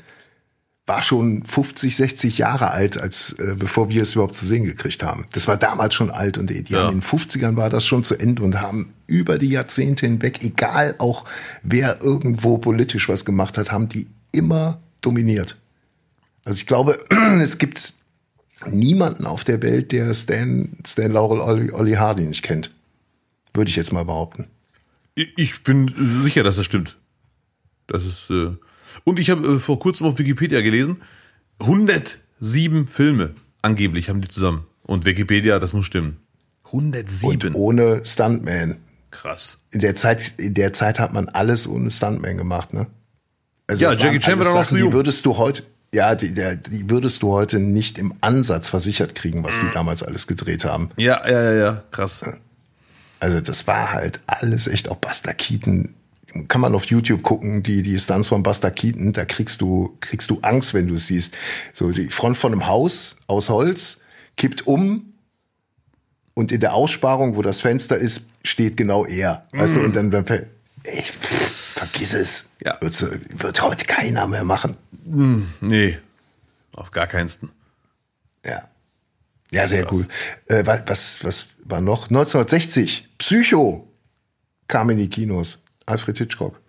[0.88, 5.02] war schon 50, 60 Jahre alt, als äh, bevor wir es überhaupt zu sehen gekriegt
[5.04, 5.26] haben.
[5.32, 6.90] Das war damals schon alt und die, die Ja.
[6.90, 10.94] in den 50ern war das schon zu Ende und haben über die Jahrzehnte hinweg, egal
[11.00, 11.26] auch
[11.64, 15.58] wer irgendwo politisch was gemacht hat, haben die immer dominiert.
[16.46, 17.00] Also ich glaube,
[17.42, 17.94] es gibt
[18.68, 22.70] niemanden auf der Welt, der Stan, Stan Laurel Olli, Olli Hardy nicht kennt.
[23.56, 24.46] Würde ich jetzt mal behaupten.
[25.16, 26.98] Ich ich bin sicher, dass das stimmt.
[27.88, 28.30] Das ist.
[28.30, 28.52] Äh
[29.04, 30.98] und ich habe äh, vor kurzem auf Wikipedia gelesen,
[31.60, 33.32] 107 Filme
[33.62, 34.66] angeblich haben die zusammen.
[34.84, 36.18] Und Wikipedia, das muss stimmen.
[36.66, 37.50] 107.
[37.50, 38.78] Und ohne Stuntman.
[39.12, 39.60] Krass.
[39.72, 42.88] In der Zeit, in der Zeit hat man alles ohne Stuntman gemacht, ne?
[43.68, 44.90] Also Ja, Jackie Chan war noch zu jung.
[44.90, 49.44] Die würdest du heute, ja, die, die würdest du heute nicht im Ansatz versichert kriegen,
[49.44, 49.68] was Mhm.
[49.68, 50.90] die damals alles gedreht haben.
[50.98, 52.22] Ja, ja, ja, ja, krass.
[53.20, 55.94] Also das war halt alles echt auch Buster Keaton.
[56.48, 60.30] Kann man auf YouTube gucken, die, die Stunts von Buster Keaton, da kriegst du, kriegst
[60.30, 61.34] du Angst, wenn du es siehst.
[61.74, 64.00] So die Front von einem Haus aus Holz
[64.36, 65.14] kippt um
[66.34, 69.48] und in der Aussparung, wo das Fenster ist, steht genau er.
[69.54, 72.50] Weißt du, und dann, dann ey, pff, vergiss es.
[72.64, 72.78] Ja.
[72.82, 73.06] Wird's,
[73.38, 74.76] wird heute keiner mehr machen.
[75.62, 75.98] Nee,
[76.74, 77.50] auf gar keinsten.
[78.46, 78.68] Ja.
[79.52, 80.06] Ja, sehr cool.
[80.48, 82.10] Äh, wa- was, was war noch?
[82.10, 83.88] 1960, Psycho
[84.68, 85.60] kam in die Kinos.
[85.86, 86.60] Alfred Hitchcock.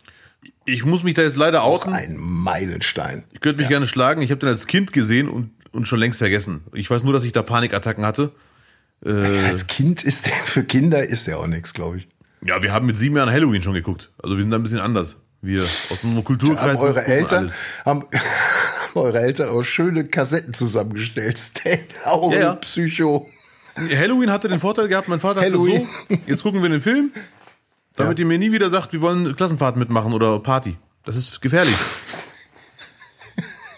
[0.64, 3.24] Ich muss mich da jetzt leider Auch ein Meilenstein.
[3.32, 4.22] Ich könnte mich gerne schlagen.
[4.22, 6.62] Ich habe den als Kind gesehen und, und schon längst vergessen.
[6.72, 8.32] Ich weiß nur, dass ich da Panikattacken hatte.
[9.04, 12.08] Als Kind ist der, für Kinder ist der auch nichts, glaube ich.
[12.42, 14.10] Ja, wir haben mit sieben Jahren Halloween schon geguckt.
[14.22, 15.16] Also wir sind da ein bisschen anders.
[15.42, 16.78] Wir aus unserem Kulturkreis.
[16.78, 17.54] Haben eure Eltern, alles.
[17.84, 18.04] haben
[18.94, 21.38] eure Eltern auch schöne Kassetten zusammengestellt.
[21.38, 22.54] Stan Augen, Ja, ja.
[22.54, 23.28] Psycho.
[23.76, 25.86] Halloween hatte den Vorteil gehabt, mein Vater Halloween.
[26.08, 27.12] hatte so, jetzt gucken wir den Film,
[27.96, 30.76] damit ihr mir nie wieder sagt, wir wollen Klassenfahrt mitmachen oder Party.
[31.04, 31.76] Das ist gefährlich.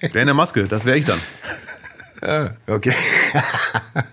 [0.02, 1.18] Der in der Maske, das wäre ich dann.
[2.22, 2.94] Ah, okay.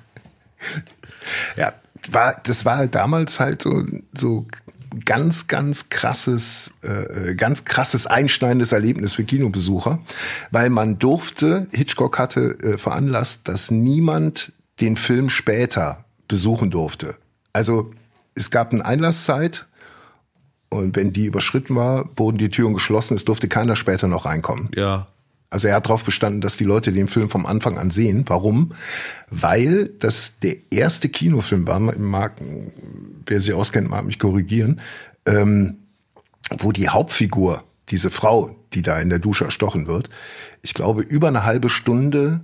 [1.56, 1.74] ja,
[2.12, 3.84] war, das war damals halt so,
[4.16, 4.48] so
[5.06, 10.00] ganz, ganz krasses, äh, ganz krasses einschneidendes Erlebnis für Kinobesucher,
[10.52, 17.16] weil man durfte, Hitchcock hatte äh, veranlasst, dass niemand den Film später besuchen durfte.
[17.54, 17.92] Also
[18.36, 19.66] es gab eine Einlasszeit
[20.70, 24.70] und wenn die überschritten war, wurden die Türen geschlossen, es durfte keiner später noch reinkommen.
[24.76, 25.08] Ja.
[25.50, 28.26] Also er hat darauf bestanden, dass die Leute den Film vom Anfang an sehen.
[28.28, 28.74] Warum?
[29.30, 32.34] Weil das der erste Kinofilm war, mag,
[33.26, 34.82] wer sich auskennt, mag mich korrigieren,
[35.26, 35.78] ähm,
[36.60, 40.10] wo die Hauptfigur, diese Frau, die da in der Dusche erstochen wird,
[40.62, 42.42] ich glaube, über eine halbe Stunde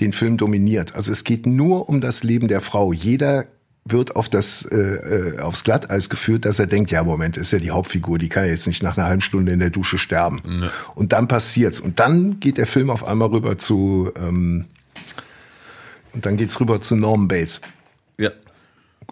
[0.00, 0.94] den Film dominiert.
[0.94, 2.92] Also es geht nur um das Leben der Frau.
[2.92, 3.46] Jeder
[3.86, 7.58] wird auf das äh, äh, aufs Glatteis geführt, dass er denkt, ja Moment, ist ja
[7.58, 10.70] die Hauptfigur, die kann ja jetzt nicht nach einer halben Stunde in der Dusche sterben.
[10.94, 14.64] Und dann passiert's und dann geht der Film auf einmal rüber zu ähm,
[16.12, 17.60] und dann geht's rüber zu Norman Bates
[18.18, 18.30] Ja.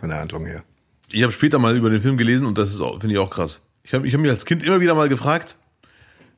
[0.02, 0.62] der Handlung her.
[1.10, 3.30] Ich habe später mal über den Film gelesen und das ist auch- finde ich auch
[3.30, 3.60] krass.
[3.84, 5.56] Ich habe ich hab mich als Kind immer wieder mal gefragt,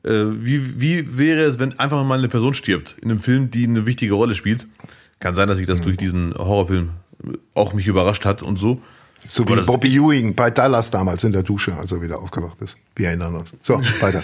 [0.03, 3.63] äh, wie, wie wäre es, wenn einfach mal eine Person stirbt in einem Film, die
[3.65, 4.67] eine wichtige Rolle spielt.
[5.21, 6.89] Kann sein, dass ich das durch diesen Horrorfilm
[7.53, 8.81] auch mich überrascht hat und so.
[9.27, 12.77] So wie Bobby Ewing bei Dallas damals in der Dusche, als er wieder aufgewacht ist.
[12.95, 13.53] Wir erinnern uns.
[13.63, 14.23] So, weiter.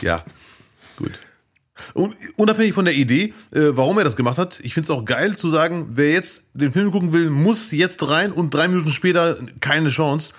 [0.00, 0.24] Ja,
[0.96, 1.20] gut.
[1.94, 5.04] Und unabhängig von der Idee, äh, warum er das gemacht hat, ich finde es auch
[5.04, 8.90] geil zu sagen, wer jetzt den Film gucken will, muss jetzt rein und drei Minuten
[8.90, 10.32] später keine Chance,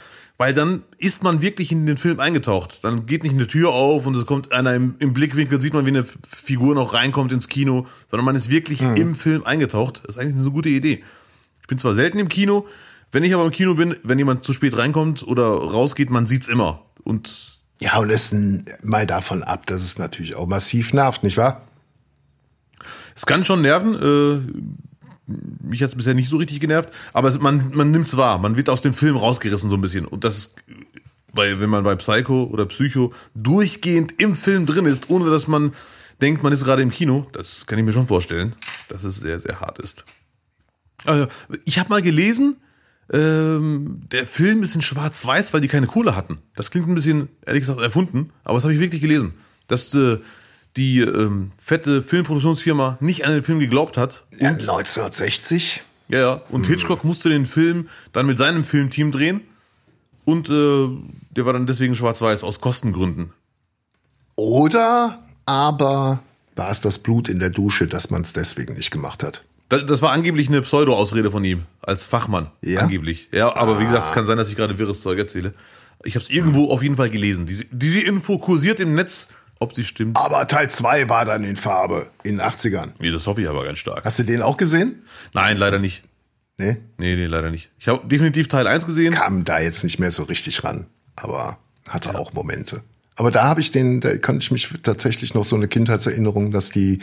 [0.43, 2.83] weil dann ist man wirklich in den Film eingetaucht.
[2.83, 5.85] Dann geht nicht eine Tür auf und es kommt einer im, im Blickwinkel, sieht man,
[5.85, 10.01] wie eine Figur noch reinkommt ins Kino, sondern man ist wirklich im Film eingetaucht.
[10.03, 11.01] Das ist eigentlich eine so gute Idee.
[11.61, 12.67] Ich bin zwar selten im Kino,
[13.13, 16.49] wenn ich aber im Kino bin, wenn jemand zu spät reinkommt oder rausgeht, man sieht's
[16.49, 16.81] immer.
[17.05, 18.35] Und Ja, und es
[18.81, 21.61] mal davon ab, dass es natürlich auch massiv nervt, nicht wahr?
[23.15, 24.75] Es kann schon nerven.
[25.25, 28.39] Mich hat es bisher nicht so richtig genervt, aber es, man, man nimmt es wahr.
[28.39, 30.05] Man wird aus dem Film rausgerissen so ein bisschen.
[30.05, 30.55] Und das ist,
[31.33, 35.73] bei, wenn man bei Psycho oder Psycho durchgehend im Film drin ist, ohne dass man
[36.21, 38.55] denkt, man ist gerade im Kino, das kann ich mir schon vorstellen,
[38.87, 40.05] dass es sehr, sehr hart ist.
[41.05, 41.27] Äh,
[41.65, 42.57] ich habe mal gelesen,
[43.11, 46.39] ähm, der Film ist in Schwarz-Weiß, weil die keine Kohle hatten.
[46.55, 49.33] Das klingt ein bisschen, ehrlich gesagt, erfunden, aber das habe ich wirklich gelesen.
[49.67, 50.19] Dass äh,
[50.77, 54.23] die ähm, fette Filmproduktionsfirma nicht an den Film geglaubt hat.
[54.39, 55.83] Ja, 1960.
[56.09, 56.41] Ja, ja.
[56.49, 59.41] Und Hitchcock musste den Film dann mit seinem Filmteam drehen.
[60.25, 60.89] Und äh,
[61.31, 63.33] der war dann deswegen schwarz-weiß, aus Kostengründen.
[64.35, 66.23] Oder aber
[66.55, 69.43] war es das Blut in der Dusche, dass man es deswegen nicht gemacht hat?
[69.69, 72.51] Das, das war angeblich eine Pseudo-Ausrede von ihm, als Fachmann.
[72.61, 72.81] Ja?
[72.81, 73.29] Angeblich.
[73.31, 75.53] Ja, aber wie gesagt, es kann sein, dass ich gerade wirres Zeug erzähle.
[76.03, 77.45] Ich habe es irgendwo auf jeden Fall gelesen.
[77.45, 79.29] Diese, diese Info kursiert im Netz,
[79.63, 80.17] ob sie stimmt.
[80.17, 82.91] Aber Teil 2 war dann in Farbe in den 80ern.
[82.99, 84.05] Nee, das hoffe ich aber ganz stark.
[84.05, 85.01] Hast du den auch gesehen?
[85.33, 86.03] Nein, leider nicht.
[86.57, 86.77] Nee?
[86.97, 87.71] Nee, nee, leider nicht.
[87.79, 89.13] Ich habe definitiv Teil 1 gesehen.
[89.13, 91.57] Kam da jetzt nicht mehr so richtig ran, aber
[91.89, 92.83] hatte auch Momente.
[93.15, 96.69] Aber da habe ich den, da konnte ich mich tatsächlich noch so eine Kindheitserinnerung, dass
[96.69, 96.99] die,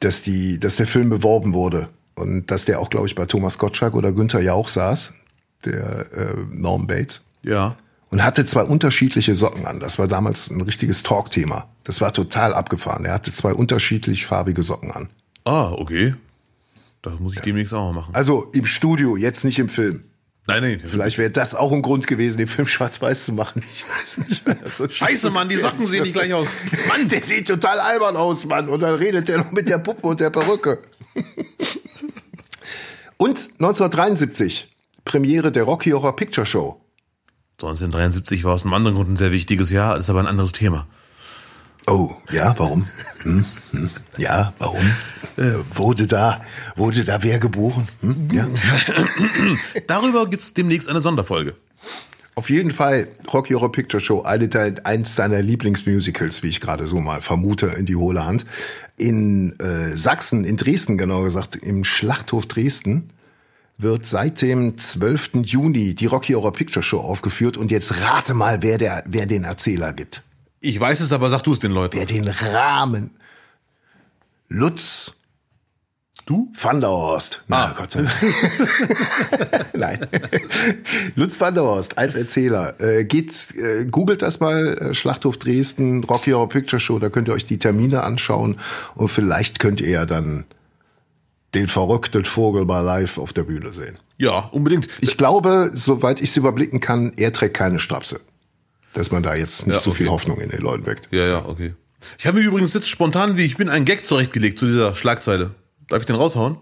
[0.00, 3.58] dass die, dass der Film beworben wurde und dass der auch, glaube ich, bei Thomas
[3.58, 5.14] Gottschalk oder Günther Jauch saß,
[5.64, 7.22] der äh, Norm Bates.
[7.44, 7.76] Ja.
[8.10, 9.80] und hatte zwei unterschiedliche Socken an.
[9.80, 11.68] Das war damals ein richtiges Talkthema.
[11.84, 13.04] Das war total abgefahren.
[13.04, 15.08] Er hatte zwei unterschiedlich farbige Socken an.
[15.44, 16.14] Ah, okay.
[17.02, 18.14] Das muss ich demnächst auch mal machen.
[18.14, 20.04] Also im Studio, jetzt nicht im Film.
[20.46, 20.82] Nein, nein.
[20.84, 23.62] Vielleicht wäre das auch ein Grund gewesen, den Film schwarz-weiß zu machen.
[23.72, 24.42] Ich weiß nicht.
[24.72, 26.48] So Scheiße, Mann, die Socken sehen nicht gleich aus.
[26.88, 28.68] Mann, der sieht total albern aus, Mann.
[28.68, 30.82] Und dann redet er noch mit der Puppe und der Perücke.
[33.18, 34.74] und 1973,
[35.04, 36.80] Premiere der Rocky Horror Picture Show.
[37.54, 40.52] 1973 war aus einem anderen Grund ein sehr wichtiges Jahr, das ist aber ein anderes
[40.52, 40.88] Thema.
[41.86, 42.86] Oh, ja, warum?
[43.22, 44.92] Hm, hm, ja, warum?
[45.36, 46.40] Äh, wurde da,
[46.76, 47.88] wurde da wer geboren?
[48.00, 48.46] Hm, ja.
[49.86, 51.54] Darüber gibt's demnächst eine Sonderfolge.
[52.34, 57.20] Auf jeden Fall Rocky Horror Picture Show, eins seiner Lieblingsmusicals, wie ich gerade so mal
[57.20, 58.46] vermute, in die hohle Hand.
[58.96, 63.10] In äh, Sachsen, in Dresden genau gesagt, im Schlachthof Dresden
[63.76, 65.44] wird seit dem 12.
[65.44, 69.44] Juni die Rocky Horror Picture Show aufgeführt und jetzt rate mal, wer, der, wer den
[69.44, 70.22] Erzähler gibt.
[70.62, 71.96] Ich weiß es, aber sag du es den Leuten.
[71.98, 73.10] Wer den Rahmen.
[74.48, 75.12] Lutz
[76.24, 76.52] Du?
[76.56, 77.42] Van der Horst.
[77.48, 77.74] Na, Ah.
[77.76, 79.66] Gott sei Dank.
[79.74, 80.06] Nein.
[81.16, 82.80] Lutz van der Horst als Erzähler.
[82.80, 87.26] Äh, geht, äh, googelt das mal, äh, Schlachthof Dresden, Rocky Horror Picture Show, da könnt
[87.26, 88.60] ihr euch die Termine anschauen
[88.94, 90.44] und vielleicht könnt ihr ja dann
[91.54, 93.98] den verrückten Vogel mal live auf der Bühne sehen.
[94.16, 94.86] Ja, unbedingt.
[95.00, 98.20] Ich glaube, soweit ich es überblicken kann, er trägt keine Strapse.
[98.94, 100.08] Dass man da jetzt nicht Ja, so viel.
[100.08, 101.08] Hoffnung in den Leuten weckt.
[101.12, 101.74] Ja, ja, okay.
[102.18, 105.54] Ich habe mir übrigens jetzt spontan, wie ich bin, einen Gag zurechtgelegt zu dieser Schlagzeile.
[105.88, 106.56] Darf ich den raushauen?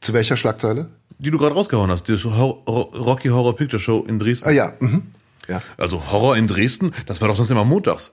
[0.00, 0.90] Zu welcher Schlagzeile?
[1.18, 2.08] Die du gerade rausgehauen hast.
[2.08, 4.48] Die Rocky Horror Picture Show in Dresden.
[4.48, 5.02] Ah ja, mhm.
[5.48, 5.62] ja.
[5.76, 8.12] Also Horror in Dresden, das war doch sonst immer montags.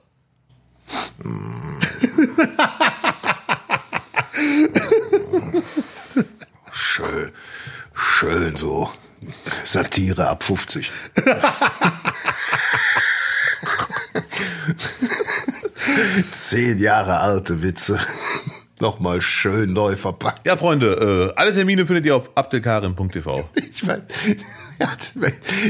[6.74, 7.32] Schön,
[7.94, 8.92] schön so.
[9.64, 10.92] Satire ab 50.
[16.32, 18.00] Zehn Jahre alte Witze.
[18.80, 20.48] Nochmal schön neu verpackt.
[20.48, 23.48] Ja, Freunde, äh, alle Termine findet ihr auf abdelkarim.tv.
[23.70, 25.14] Ich hat-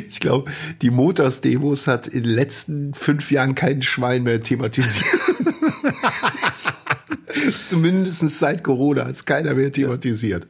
[0.07, 0.49] ich glaube,
[0.81, 5.05] die Montagsdemos hat in den letzten fünf Jahren kein Schwein mehr thematisiert.
[7.61, 10.47] Zumindest seit Corona hat es keiner mehr thematisiert.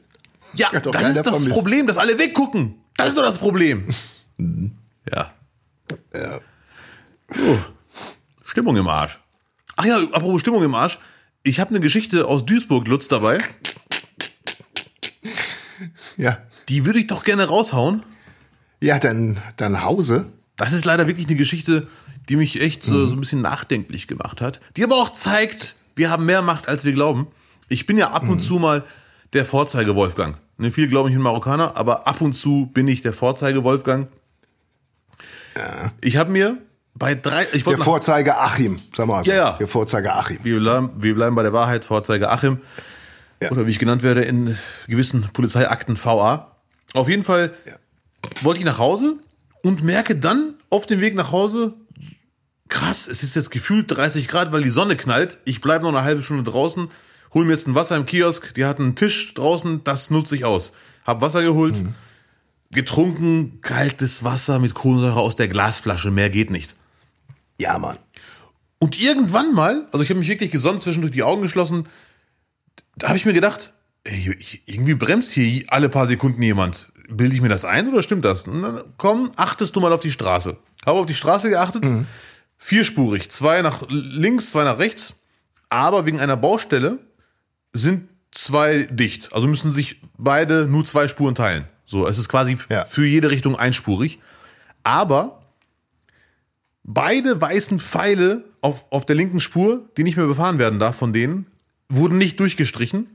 [0.54, 1.54] Ja, das ist das vermisst.
[1.54, 2.76] Problem, dass alle weggucken.
[2.98, 3.88] Das ist doch das Problem.
[5.12, 5.34] Ja.
[7.34, 7.58] So.
[8.44, 9.20] Stimmung im Arsch.
[9.76, 11.00] Ach ja, apropos Stimmung im Arsch.
[11.44, 13.40] Ich habe eine Geschichte aus Duisburg, Lutz, dabei.
[16.18, 16.38] Ja.
[16.70, 18.04] Die würde ich doch gerne raushauen.
[18.80, 20.28] Ja, dann, dann Hause.
[20.56, 21.88] Das ist leider wirklich eine Geschichte,
[22.30, 24.60] die mich echt so, so ein bisschen nachdenklich gemacht hat.
[24.78, 27.28] Die aber auch zeigt, wir haben mehr Macht, als wir glauben.
[27.70, 28.84] Ich bin ja ab und zu mal
[29.34, 30.38] der Vorzeige Wolfgang.
[30.58, 34.08] Ne, viele glauben, ich bin Marokkaner, aber ab und zu bin ich der Vorzeige Wolfgang.
[36.02, 36.58] Ich habe mir
[37.02, 39.32] bei drei, ich Der Vorzeige Achim, sag mal so.
[39.32, 39.52] Ja, ja.
[39.58, 40.38] Der Vorzeige Achim.
[40.44, 42.60] wir bleiben, wir bleiben bei der Wahrheit, Vorzeige Achim.
[43.42, 43.50] Ja.
[43.50, 44.56] Oder wie ich genannt werde in
[44.88, 46.56] gewissen Polizeiakten VA.
[46.94, 47.54] Auf jeden Fall
[48.42, 49.16] wollte ich nach Hause
[49.64, 51.74] und merke dann auf dem Weg nach Hause,
[52.70, 55.40] krass, es ist jetzt gefühlt 30 Grad, weil die Sonne knallt.
[55.44, 56.92] Ich bleibe noch eine halbe Stunde draußen,
[57.34, 58.54] hol mir jetzt ein Wasser im Kiosk.
[58.54, 60.72] Die hatten einen Tisch draußen, das nutze ich aus.
[61.04, 61.82] Hab Wasser geholt,
[62.72, 66.76] getrunken, kaltes Wasser mit Kohlensäure aus der Glasflasche, mehr geht nicht.
[67.62, 67.98] Ja, Mann.
[68.80, 71.88] Und irgendwann mal, also ich habe mich wirklich gesonnt, zwischendurch die Augen geschlossen,
[72.96, 73.72] da habe ich mir gedacht,
[74.04, 74.36] ey,
[74.66, 76.92] irgendwie bremst hier alle paar Sekunden jemand.
[77.08, 78.44] Bilde ich mir das ein oder stimmt das?
[78.48, 80.58] Und dann, komm, achtest du mal auf die Straße.
[80.86, 81.84] Habe auf die Straße geachtet,
[82.58, 85.14] vierspurig, zwei nach links, zwei nach rechts,
[85.70, 86.98] aber wegen einer Baustelle
[87.74, 89.34] sind zwei dicht.
[89.34, 91.66] Also müssen sich beide nur zwei Spuren teilen.
[91.86, 92.86] So, es ist quasi Ja.
[92.86, 94.20] für jede Richtung einspurig.
[94.84, 95.41] Aber
[96.84, 101.14] beide weißen Pfeile auf, auf der linken Spur, die nicht mehr befahren werden darf von
[101.14, 101.48] denen,
[101.90, 103.08] wurden nicht durchgestrichen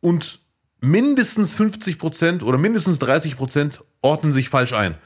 [0.00, 0.40] und
[0.80, 4.96] mindestens 50 Prozent oder mindestens 30 Prozent ordnen sich falsch ein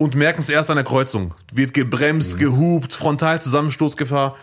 [0.00, 1.34] und merken es erst an der Kreuzung.
[1.52, 4.36] Wird gebremst, gehupt, Frontalzusammenstoßgefahr.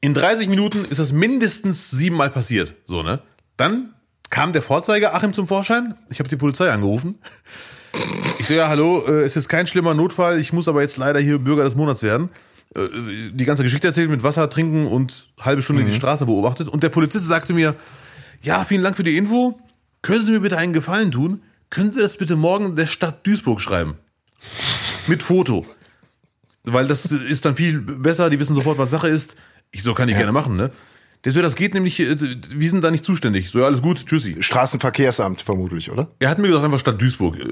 [0.00, 2.74] In 30 Minuten ist das mindestens siebenmal passiert.
[2.86, 3.20] So, ne?
[3.56, 3.94] Dann
[4.28, 5.94] kam der Vorzeiger Achim zum Vorschein.
[6.08, 7.20] Ich habe die Polizei angerufen.
[8.38, 11.20] Ich so, ja, hallo, äh, es ist kein schlimmer Notfall, ich muss aber jetzt leider
[11.20, 12.30] hier Bürger des Monats werden.
[12.74, 12.80] Äh,
[13.32, 16.68] die ganze Geschichte erzählt mit Wasser trinken und halbe Stunde die Straße beobachtet.
[16.68, 17.76] Und der Polizist sagte mir,
[18.42, 19.58] ja, vielen Dank für die Info.
[20.00, 21.42] Können Sie mir bitte einen Gefallen tun?
[21.70, 23.94] Können Sie das bitte morgen der Stadt Duisburg schreiben?
[25.06, 25.64] Mit Foto.
[26.64, 29.36] Weil das ist dann viel besser, die wissen sofort, was Sache ist.
[29.70, 30.70] Ich so, kann ich gerne machen, ne?
[31.24, 32.16] Der so, das geht nämlich, äh,
[32.50, 33.50] wir sind da nicht zuständig.
[33.50, 34.36] So, ja, alles gut, tschüssi.
[34.40, 36.08] Straßenverkehrsamt vermutlich, oder?
[36.18, 37.44] Er hat mir gesagt, einfach Stadt Duisburg, äh,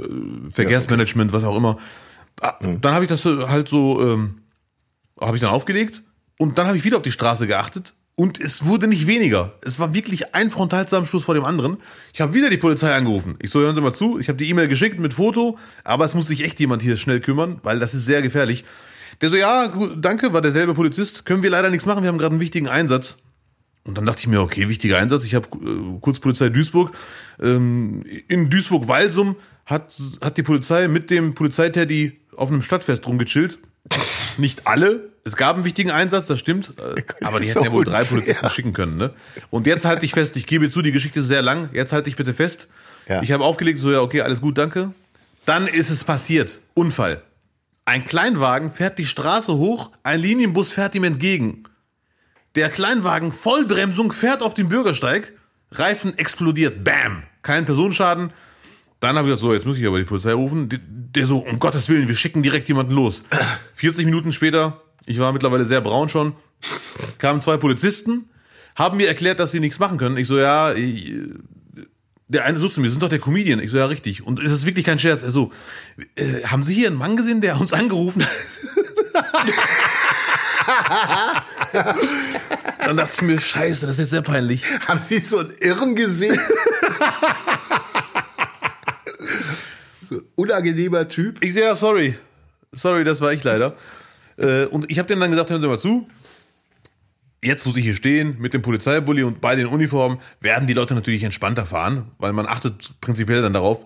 [0.53, 1.79] Verkehrsmanagement, was auch immer.
[2.41, 4.39] Ah, Dann habe ich das äh, halt so, ähm,
[5.21, 6.03] habe ich dann aufgelegt
[6.39, 9.53] und dann habe ich wieder auf die Straße geachtet und es wurde nicht weniger.
[9.63, 11.77] Es war wirklich ein Frontalzusammenstoß vor dem anderen.
[12.13, 13.37] Ich habe wieder die Polizei angerufen.
[13.41, 16.15] Ich so, hören Sie mal zu, ich habe die E-Mail geschickt mit Foto, aber es
[16.15, 18.65] muss sich echt jemand hier schnell kümmern, weil das ist sehr gefährlich.
[19.21, 22.19] Der so, ja, gut, danke, war derselbe Polizist, können wir leider nichts machen, wir haben
[22.19, 23.19] gerade einen wichtigen Einsatz.
[23.85, 25.25] Und dann dachte ich mir, okay, wichtiger Einsatz.
[25.25, 26.93] Ich habe äh, kurz Polizei Duisburg.
[27.41, 33.59] Ähm, in Duisburg-Walsum hat, hat die Polizei mit dem Polizeiteddy auf einem Stadtfest rumgechillt.
[34.37, 37.73] Nicht alle, es gab einen wichtigen Einsatz, das stimmt, äh, aber die hätten ja so
[37.73, 38.05] wohl drei.
[38.05, 38.97] Polizisten schicken können.
[38.97, 39.13] Ne?
[39.51, 42.09] Und jetzt halte ich fest, ich gebe zu, die Geschichte ist sehr lang, jetzt halte
[42.09, 42.69] ich bitte fest.
[43.09, 43.23] Ja.
[43.23, 44.93] Ich habe aufgelegt, so ja, okay, alles gut, danke.
[45.45, 47.23] Dann ist es passiert, Unfall.
[47.85, 51.65] Ein Kleinwagen fährt die Straße hoch, ein Linienbus fährt ihm entgegen.
[52.57, 55.33] Der Kleinwagen Vollbremsung fährt auf den Bürgersteig,
[55.73, 58.33] Reifen explodiert, bam, kein Personenschaden.
[58.99, 60.69] Dann habe ich gesagt, so, jetzt muss ich aber die Polizei rufen.
[61.15, 63.23] Der so, um Gottes Willen, wir schicken direkt jemanden los.
[63.75, 66.35] 40 Minuten später, ich war mittlerweile sehr braun schon,
[67.19, 68.29] kamen zwei Polizisten,
[68.75, 70.17] haben mir erklärt, dass sie nichts machen können.
[70.17, 71.13] Ich so, ja, ich,
[72.29, 73.61] der eine sucht mir, Sie sind doch der Comedian.
[73.61, 74.25] Ich so, ja, richtig.
[74.25, 75.23] Und ist es wirklich kein Scherz?
[75.23, 75.51] Er so,
[76.15, 78.31] äh, haben Sie hier einen Mann gesehen, der uns angerufen hat?
[82.81, 84.65] Dann dachte ich mir, scheiße, das ist jetzt sehr peinlich.
[84.87, 86.39] Haben Sie so einen Irren gesehen?
[90.09, 91.45] so ein unangenehmer Typ.
[91.45, 92.17] Ich sehe, ja, sorry.
[92.73, 93.77] Sorry, das war ich leider.
[94.37, 96.09] Äh, und ich habe denen dann gesagt, hören Sie mal zu.
[97.43, 100.95] Jetzt, wo Sie hier stehen, mit dem Polizeibully und bei den Uniformen, werden die Leute
[100.95, 103.85] natürlich entspannter fahren, weil man achtet prinzipiell dann darauf.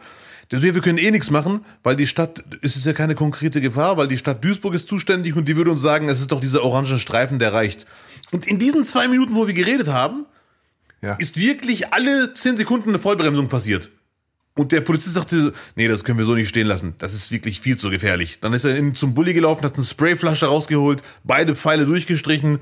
[0.54, 3.16] Der so, ja, wir können eh nichts machen, weil die Stadt, es ist ja keine
[3.16, 6.30] konkrete Gefahr, weil die Stadt Duisburg ist zuständig und die würde uns sagen, es ist
[6.30, 7.86] doch dieser orange Streifen, der reicht.
[8.30, 10.26] Und in diesen zwei Minuten, wo wir geredet haben,
[11.02, 11.14] Ja.
[11.14, 13.90] ist wirklich alle zehn Sekunden eine Vollbremsung passiert.
[14.56, 16.94] Und der Polizist sagte, nee, das können wir so nicht stehen lassen.
[16.98, 18.38] Das ist wirklich viel zu gefährlich.
[18.40, 22.60] Dann ist er in, zum Bulli gelaufen, hat eine Sprayflasche rausgeholt, beide Pfeile durchgestrichen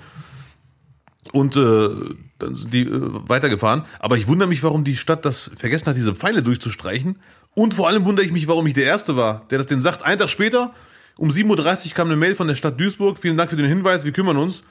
[1.33, 1.89] und äh,
[2.39, 2.89] dann sind die äh,
[3.29, 3.85] weitergefahren.
[3.99, 7.19] Aber ich wundere mich, warum die Stadt das vergessen hat, diese Pfeile durchzustreichen.
[7.55, 10.03] Und vor allem wundere ich mich, warum ich der Erste war, der das den sagt.
[10.03, 10.73] Einen Tag später,
[11.19, 13.19] um 7.30 Uhr kam eine Mail von der Stadt Duisburg.
[13.19, 14.65] Vielen Dank für den Hinweis, wir kümmern uns.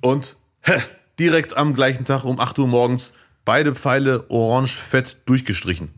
[0.00, 0.80] Und hä,
[1.18, 3.12] direkt am gleichen Tag um 8 Uhr morgens
[3.44, 5.90] beide Pfeile orange fett durchgestrichen.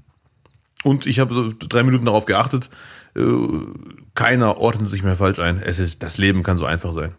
[0.85, 2.71] Und ich habe so drei Minuten darauf geachtet.
[3.17, 3.23] Äh,
[4.15, 5.61] keiner ordnet sich mehr falsch ein.
[5.61, 7.15] Es ist, das Leben kann so einfach sein.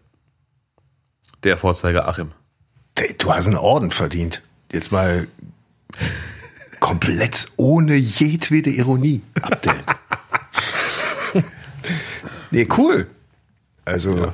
[1.44, 2.32] Der Vorzeiger Achim.
[3.20, 4.42] Du hast einen Orden verdient.
[4.72, 5.28] Jetzt mal
[6.80, 9.74] komplett ohne jedwede Ironie, Abdel.
[12.52, 13.08] nee, cool.
[13.86, 14.34] Also,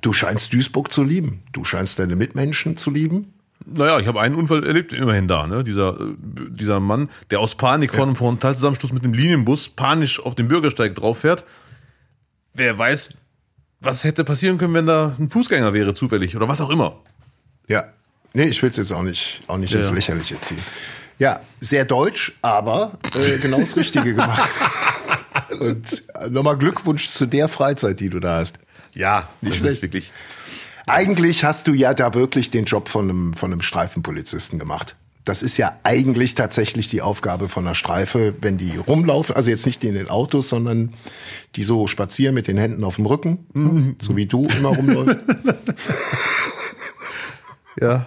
[0.00, 1.42] du scheinst Duisburg zu lieben.
[1.52, 3.32] Du scheinst deine Mitmenschen zu lieben.
[3.66, 5.46] Naja, ich habe einen Unfall erlebt, immerhin da.
[5.46, 5.64] Ne?
[5.64, 6.14] Dieser, äh,
[6.50, 10.94] dieser Mann, der aus Panik vor einem Frontalzusammenstoß mit einem Linienbus panisch auf den Bürgersteig
[10.94, 11.44] drauf fährt.
[12.52, 13.14] Wer weiß,
[13.80, 17.00] was hätte passieren können, wenn da ein Fußgänger wäre, zufällig oder was auch immer.
[17.68, 17.84] Ja.
[18.34, 19.94] Nee, ich will es jetzt auch nicht, auch nicht Ja, ins ja.
[19.94, 20.58] Lächerliche ziehen.
[21.18, 24.48] Ja, sehr deutsch, aber äh, genau das Richtige gemacht.
[25.60, 28.58] Und äh, nochmal Glückwunsch zu der Freizeit, die du da hast.
[28.94, 29.82] Ja, nicht schlecht.
[29.82, 30.12] wirklich.
[30.86, 34.96] Eigentlich hast du ja da wirklich den Job von einem, von einem Streifenpolizisten gemacht.
[35.24, 39.64] Das ist ja eigentlich tatsächlich die Aufgabe von einer Streife, wenn die rumlaufen, also jetzt
[39.64, 40.92] nicht die in den Autos, sondern
[41.56, 45.18] die so spazieren mit den Händen auf dem Rücken, so wie du immer rumläufst,
[47.80, 48.06] Ja.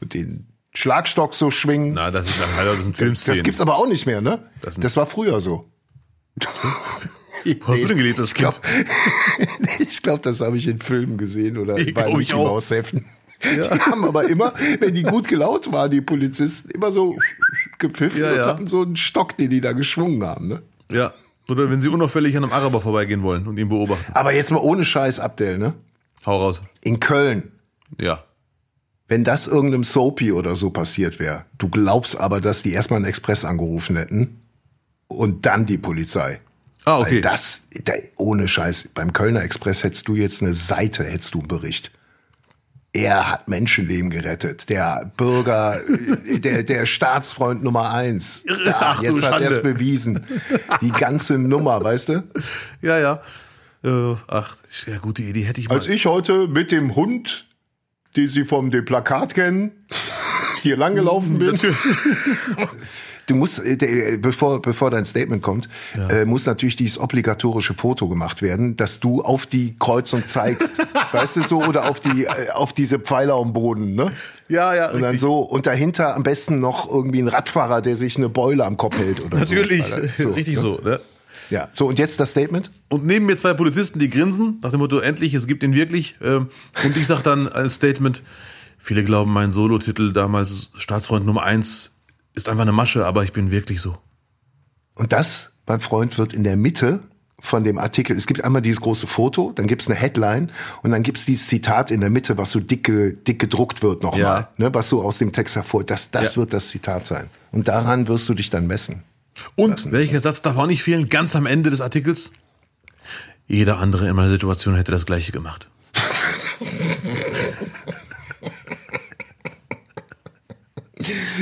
[0.00, 0.45] mit den
[0.76, 1.94] Schlagstock so schwingen.
[1.94, 3.38] Na, das ist nach das sind Filmszenen.
[3.38, 4.50] das gibt's aber auch nicht mehr, ne?
[4.60, 5.64] Das Das war früher so.
[6.42, 8.60] Wo hast du denn gelebt, das Kind?
[9.78, 12.34] Ich glaube, das habe ich in Filmen gesehen oder Ich bei glaub, Mickey.
[12.34, 13.06] Mouse Heften.
[13.42, 17.16] Die haben aber immer, wenn die gut gelaunt waren, die Polizisten, immer so
[17.78, 18.46] gepfiffen Ja, und ja.
[18.46, 20.48] hatten so einen Stock, den die da geschwungen haben.
[20.48, 20.62] Ne?
[20.90, 21.12] Ja.
[21.48, 24.04] Oder wenn sie unauffällig an einem Araber vorbeigehen wollen und ihn beobachten.
[24.14, 25.74] Aber jetzt mal ohne Scheiß, Abdel, ne?
[26.24, 26.60] Hau raus.
[26.82, 27.52] In Köln,
[28.00, 28.24] Ja.
[29.08, 33.06] Wenn das irgendeinem Soapy oder so passiert wäre, du glaubst aber, dass die erstmal einen
[33.06, 34.40] Express angerufen hätten
[35.08, 36.40] und dann die Polizei.
[36.84, 37.16] Ah, okay.
[37.16, 41.40] Weil das, da, ohne Scheiß, beim Kölner Express hättest du jetzt eine Seite, hättest du
[41.40, 41.90] einen Bericht.
[42.92, 44.70] Er hat Menschenleben gerettet.
[44.70, 45.78] Der Bürger,
[46.26, 48.44] äh, der, der Staatsfreund Nummer eins.
[48.64, 50.24] Da, Ach, du jetzt hat er es bewiesen.
[50.80, 52.24] Die ganze Nummer, weißt du?
[52.80, 53.22] Ja, ja.
[53.84, 55.74] Äh, ach, ja, gute Idee hätte ich mal.
[55.74, 57.45] Als ich heute mit dem Hund,
[58.16, 59.72] den Sie vom dem Plakat kennen,
[60.62, 61.58] hier langgelaufen bin.
[63.28, 65.68] Du musst, äh, der- bevor, bevor dein Statement kommt,
[66.10, 70.70] äh, muss natürlich dieses obligatorische Foto gemacht werden, dass du auf die Kreuzung zeigst,
[71.12, 74.12] weißt du so, oder auf die, äh, auf diese Pfeiler am Boden, ne?
[74.48, 75.22] ja, ja, Und dann richtig.
[75.22, 78.96] so, und dahinter am besten noch irgendwie ein Radfahrer, der sich eine Beule am Kopf
[78.96, 79.94] hält oder Natürlich, so.
[79.94, 80.60] Alter, so, richtig ne?
[80.62, 80.80] so.
[80.84, 81.00] Ne?
[81.50, 82.70] Ja, so, und jetzt das Statement?
[82.88, 86.16] Und neben mir zwei Polizisten, die grinsen, nach dem Motto, endlich, es gibt ihn wirklich.
[86.22, 86.48] Ähm,
[86.84, 88.22] und ich sag dann als Statement,
[88.78, 91.92] viele glauben, mein Solotitel damals Staatsfreund Nummer eins
[92.34, 93.96] ist einfach eine Masche, aber ich bin wirklich so.
[94.94, 97.00] Und das, mein Freund, wird in der Mitte
[97.38, 100.50] von dem Artikel, es gibt einmal dieses große Foto, dann gibt's eine Headline
[100.82, 102.90] und dann gibt's dieses Zitat in der Mitte, was so dick,
[103.26, 104.48] dick gedruckt wird nochmal, Ja.
[104.56, 106.40] ne, was so aus dem Text hervor, das, das Ja.
[106.40, 107.28] wird das Zitat sein.
[107.52, 109.02] Und daran wirst du dich dann messen.
[109.54, 112.32] Und welcher Satz darf auch nicht fehlen, ganz am Ende des Artikels?
[113.46, 115.68] Jeder andere in meiner Situation hätte das gleiche gemacht.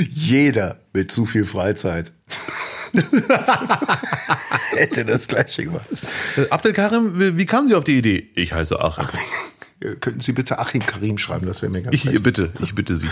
[0.09, 2.11] Jeder mit zu viel Freizeit
[4.71, 5.85] hätte das gleiche gemacht.
[6.37, 8.29] Äh, Abdel Karim, wie kamen Sie auf die Idee?
[8.35, 9.05] Ich heiße Achim.
[9.99, 12.23] Könnten Sie bitte Achim Karim schreiben, das wäre mir ganz Ich recht.
[12.23, 13.09] bitte, ich bitte Sie.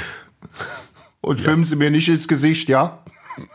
[1.19, 3.03] Und filmen Sie mir nicht ins Gesicht, ja?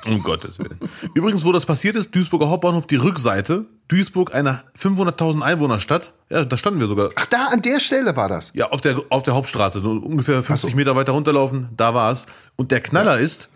[0.07, 0.79] Um Gottes Willen.
[1.15, 3.67] Übrigens, wo das passiert ist, Duisburger Hauptbahnhof, die Rückseite.
[3.89, 6.13] Duisburg, eine 500.000 Einwohnerstadt.
[6.31, 7.11] Ja, da standen wir sogar.
[7.15, 8.53] Ach, da an der Stelle war das.
[8.55, 10.77] Ja, auf der, auf der Hauptstraße, so ungefähr 50 so.
[10.77, 12.27] Meter weiter runterlaufen, da war es.
[12.57, 13.49] Und der Knaller ist,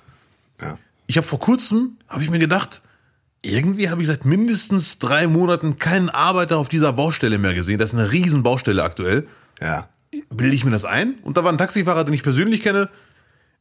[0.61, 0.79] Ja.
[1.07, 2.81] ich habe vor kurzem, habe ich mir gedacht,
[3.43, 7.79] irgendwie habe ich seit mindestens drei Monaten keinen Arbeiter auf dieser Baustelle mehr gesehen.
[7.79, 9.27] Das ist eine riesen Baustelle aktuell.
[9.61, 9.89] Ja.
[10.31, 11.14] Bilde ich mir das ein?
[11.25, 12.89] Und da war ein Taxifahrer, den ich persönlich kenne.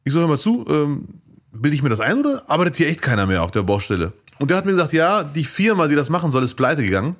[0.04, 1.08] Ich so, hör mal zu, ähm,
[1.52, 4.12] bilde ich mir das ein oder arbeitet hier echt keiner mehr auf der Baustelle?
[4.38, 7.16] Und der hat mir gesagt, ja, die Firma, die das machen soll, ist pleite gegangen.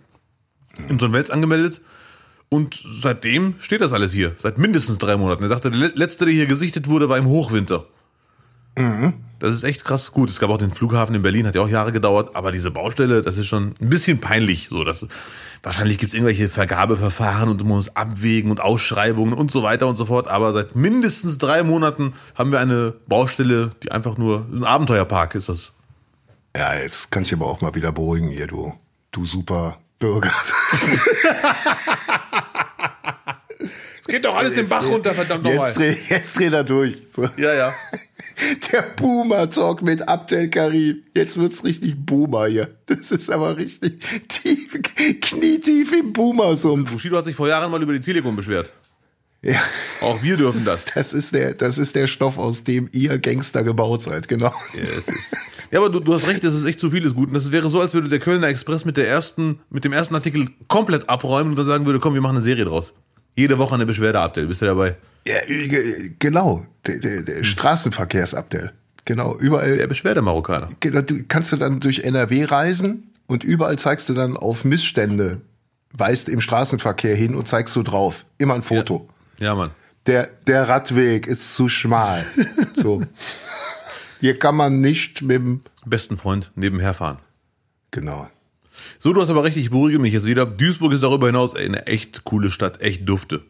[0.88, 1.80] Insolvenz angemeldet.
[2.48, 4.32] Und seitdem steht das alles hier.
[4.36, 5.42] Seit mindestens drei Monaten.
[5.42, 7.86] Er sagte, der le- letzte, der hier gesichtet wurde, war im Hochwinter.
[8.74, 10.12] Das ist echt krass.
[10.12, 12.70] Gut, es gab auch den Flughafen in Berlin, hat ja auch Jahre gedauert, aber diese
[12.70, 14.68] Baustelle, das ist schon ein bisschen peinlich.
[14.70, 15.04] So, das,
[15.64, 19.96] wahrscheinlich gibt es irgendwelche Vergabeverfahren und man muss abwägen und Ausschreibungen und so weiter und
[19.96, 20.28] so fort.
[20.28, 25.48] Aber seit mindestens drei Monaten haben wir eine Baustelle, die einfach nur ein Abenteuerpark ist
[25.48, 25.72] das.
[26.56, 28.72] Ja, jetzt kannst du aber auch mal wieder beruhigen hier, du,
[29.10, 30.32] du super Bürger.
[34.00, 36.96] Es geht doch alles den Bach runter, verdammt Jetzt dreh, jetzt dreh er durch.
[37.10, 37.28] So.
[37.36, 37.74] Ja, ja.
[38.72, 41.02] Der Boomer-Talk mit Abdel Karim.
[41.14, 42.68] Jetzt wird's richtig Boomer hier.
[42.86, 44.78] Das ist aber richtig tief,
[45.20, 46.92] knietief im Boomer-Sumpf.
[46.92, 48.72] Bushido hat sich vor Jahren mal über die Telekom beschwert.
[49.42, 49.60] Ja.
[50.00, 50.86] Auch wir dürfen das.
[50.94, 54.54] Das ist der, das ist der Stoff, aus dem ihr Gangster gebaut seid, genau.
[54.74, 55.36] Ja, es ist.
[55.72, 57.28] Ja, aber du, du hast recht, es ist echt zu vieles gut.
[57.28, 60.14] Und das wäre so, als würde der Kölner Express mit der ersten, mit dem ersten
[60.14, 62.92] Artikel komplett abräumen und dann sagen würde, komm, wir machen eine Serie draus.
[63.34, 64.46] Jede Woche eine Beschwerde, Abdel.
[64.46, 64.96] Bist du dabei?
[65.26, 66.66] Ja, äh, genau.
[66.86, 68.72] Der, der, der Straßenverkehrsabdel.
[69.04, 69.36] Genau.
[69.36, 69.76] Überall.
[69.76, 70.68] Der Beschwerdemarokkaner.
[70.80, 75.40] Genau, du kannst du dann durch NRW reisen und überall zeigst du dann auf Missstände,
[75.92, 78.26] weist im Straßenverkehr hin und zeigst du drauf.
[78.38, 79.08] Immer ein Foto.
[79.38, 79.70] Ja, Mann.
[80.06, 82.24] Der, der Radweg ist zu schmal.
[82.74, 83.02] So.
[84.20, 87.18] Hier kann man nicht mit dem, Besten Freund nebenher fahren.
[87.90, 88.28] genau.
[88.98, 90.46] So, du hast aber recht, ich beruhige mich jetzt wieder.
[90.46, 93.42] Duisburg ist darüber hinaus ey, eine echt coole Stadt, echt dufte.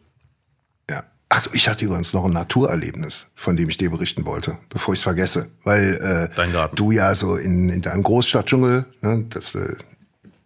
[0.89, 1.03] Ja.
[1.29, 4.99] Achso, ich hatte übrigens noch ein Naturerlebnis, von dem ich dir berichten wollte, bevor ich
[4.99, 5.49] es vergesse.
[5.63, 9.75] Weil äh, du ja so in, in deinem Großstadtdschungel, ne, das äh,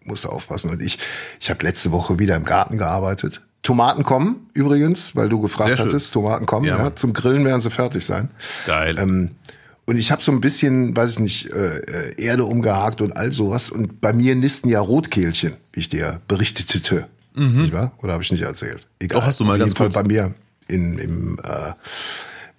[0.04, 0.70] musst du aufpassen.
[0.70, 0.98] Und ich,
[1.40, 3.42] ich habe letzte Woche wieder im Garten gearbeitet.
[3.64, 7.70] Tomaten kommen übrigens, weil du gefragt hattest, Tomaten kommen, Ja, ja, zum Grillen werden sie
[7.70, 8.30] fertig sein.
[8.66, 8.96] Geil.
[8.98, 9.32] Ähm,
[9.88, 13.32] und ich habe so ein bisschen, weiß ich nicht, äh, äh, Erde umgehakt und all
[13.32, 13.70] sowas.
[13.70, 17.08] Und bei mir nisten ja Rotkehlchen, wie ich dir berichtete.
[17.34, 17.94] Nicht wahr?
[18.02, 18.86] Oder habe ich nicht erzählt?
[19.00, 19.22] Egal.
[19.22, 19.96] Doch, hast du mal Auf jeden Fall kurz.
[19.96, 20.34] bei mir
[20.68, 21.74] in, im, äh,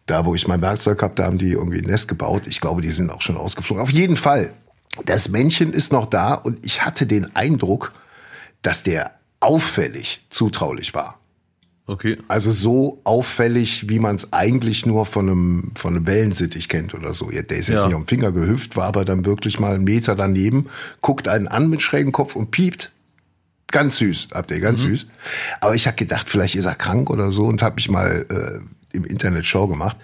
[0.07, 2.47] da wo ich mein Werkzeug habe, da haben die irgendwie ein Nest gebaut.
[2.47, 3.83] Ich glaube, die sind auch schon ausgeflogen.
[3.83, 4.53] Auf jeden Fall.
[5.05, 7.93] Das Männchen ist noch da und ich hatte den Eindruck,
[8.63, 11.19] dass der auffällig zutraulich war.
[11.89, 12.19] Okay.
[12.29, 17.15] Also so auffällig, wie man es eigentlich nur von einem, von einem Wellensittich kennt oder
[17.15, 17.31] so.
[17.31, 17.87] Ja, Der ist jetzt Ja.
[17.87, 20.67] nicht am Finger gehüpft, war aber dann wirklich mal einen Meter daneben,
[21.01, 22.93] guckt einen an mit schrägem Kopf und piept.
[23.71, 25.07] Ganz süß, habt ihr, ganz süß.
[25.61, 28.97] Aber ich habe gedacht, vielleicht ist er krank oder so und habe mich mal äh,
[28.97, 29.97] im Internet Show gemacht.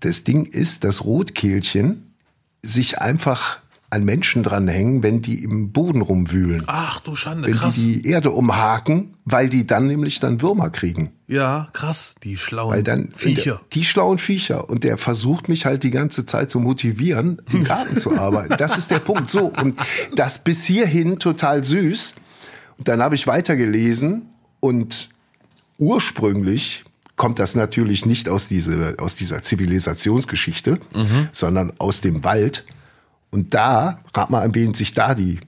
[0.00, 2.14] Das Ding ist, dass Rotkehlchen
[2.62, 6.64] sich einfach an Menschen dranhängen, wenn die im Boden rumwühlen.
[6.66, 7.74] Ach du Schande, wenn krass.
[7.74, 11.12] die die Erde umhaken, weil die dann nämlich dann Würmer kriegen.
[11.26, 12.14] ja, krass.
[12.22, 13.60] Die schlauen Weil dann Viecher.
[13.72, 14.68] Die schlauen Viecher.
[14.68, 18.56] Und der versucht mich halt die ganze Zeit zu motivieren, im Garten zu arbeiten.
[18.58, 19.30] Das ist der Punkt.
[19.30, 19.78] So, und
[20.14, 22.14] das bis hierhin total süß.
[22.76, 24.26] Und dann habe ich weitergelesen
[24.60, 25.08] und
[25.78, 26.84] ursprünglich
[27.16, 30.78] kommt das natürlich nicht aus, diese, aus dieser Zivilisationsgeschichte,
[31.32, 32.64] sondern aus dem Wald.
[33.30, 35.40] Und da, rat mal, an wen sich da die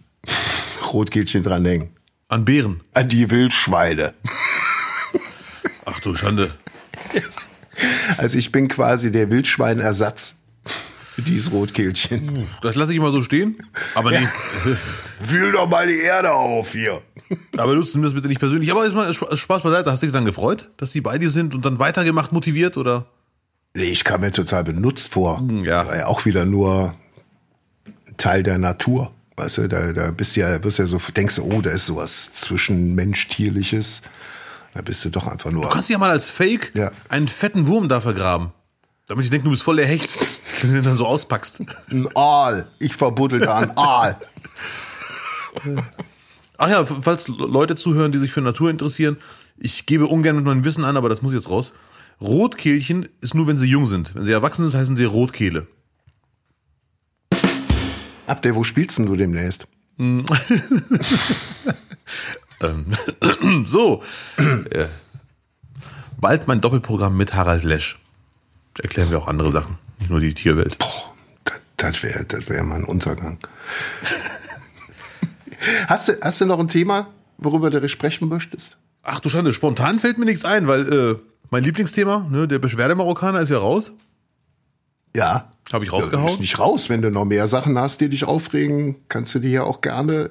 [0.93, 1.91] Rotkehlchen dranhängen.
[2.29, 2.81] An Bären.
[2.95, 4.15] An die Wildschweine.
[5.85, 6.53] Ach du Schande.
[8.19, 10.37] Also ich bin quasi der Wildschweinersatz
[11.15, 12.47] für dieses Rotkehlchen.
[12.63, 13.57] Das lasse ich mal so stehen.
[13.95, 14.27] Aber nee.
[15.21, 17.01] Wühl doch mal die Erde auf hier.
[17.57, 18.71] Aber nutzen wir das bitte nicht persönlich.
[18.71, 19.91] Aber ist mal Sp- Spaß beiseite.
[19.91, 23.07] Hast du dich dann gefreut, dass die bei dir sind und dann weitergemacht, motiviert oder?
[23.75, 25.43] Nee, Ich kam mir total benutzt vor.
[25.63, 25.87] ja.
[25.87, 26.95] War ja auch wieder nur
[28.21, 29.13] Teil der Natur.
[29.37, 31.87] Weißt du, da, da bist du ja, bist ja so, denkst du, oh, da ist
[31.87, 34.03] sowas zwischen Mensch-Tierliches.
[34.75, 35.63] Da bist du doch einfach nur.
[35.63, 36.91] Du kannst ja mal als Fake Ja.
[37.09, 38.53] einen fetten Wurm da vergraben.
[39.09, 40.15] Damit ich denke, du bist voll der Hecht.
[40.61, 41.61] Wenn du den dann so auspackst.
[41.91, 42.69] ein Aal.
[42.79, 44.17] Ich verbuddel da ein Aal.
[46.59, 49.17] Ach ja, falls Leute zuhören, die sich für Natur interessieren,
[49.59, 51.73] ich gebe ungern mit meinem Wissen an, aber das muss jetzt raus.
[52.21, 54.15] Rotkehlchen ist nur, wenn sie jung sind.
[54.15, 55.67] Wenn sie erwachsen sind, heißen sie Rotkehle.
[58.31, 59.67] Abdel, wo spielst denn du demnächst?
[63.67, 64.03] So,
[64.37, 64.87] äh,
[66.21, 67.99] bald mein Doppelprogramm mit Harald Lesch.
[68.79, 70.79] Erklären wir auch andere Sachen, nicht nur die Tierwelt.
[70.79, 71.15] Boah,
[71.45, 73.39] das, das wäre das wär mal ein Untergang.
[75.87, 77.09] hast, du, hast du noch ein Thema,
[77.39, 78.77] worüber du sprechen möchtest?
[79.03, 81.17] Ach du Schande, spontan fällt mir nichts ein, weil äh,
[81.51, 83.93] mein Lieblingsthema, ne, der Beschwerdemarokkaner ist ja raus.
[85.17, 85.51] Ja.
[85.73, 86.27] Habe ich Ja, rausgehauen.
[86.27, 86.89] ist nicht raus.
[86.89, 90.31] Wenn du noch mehr Sachen hast, die dich aufregen, kannst du die ja auch gerne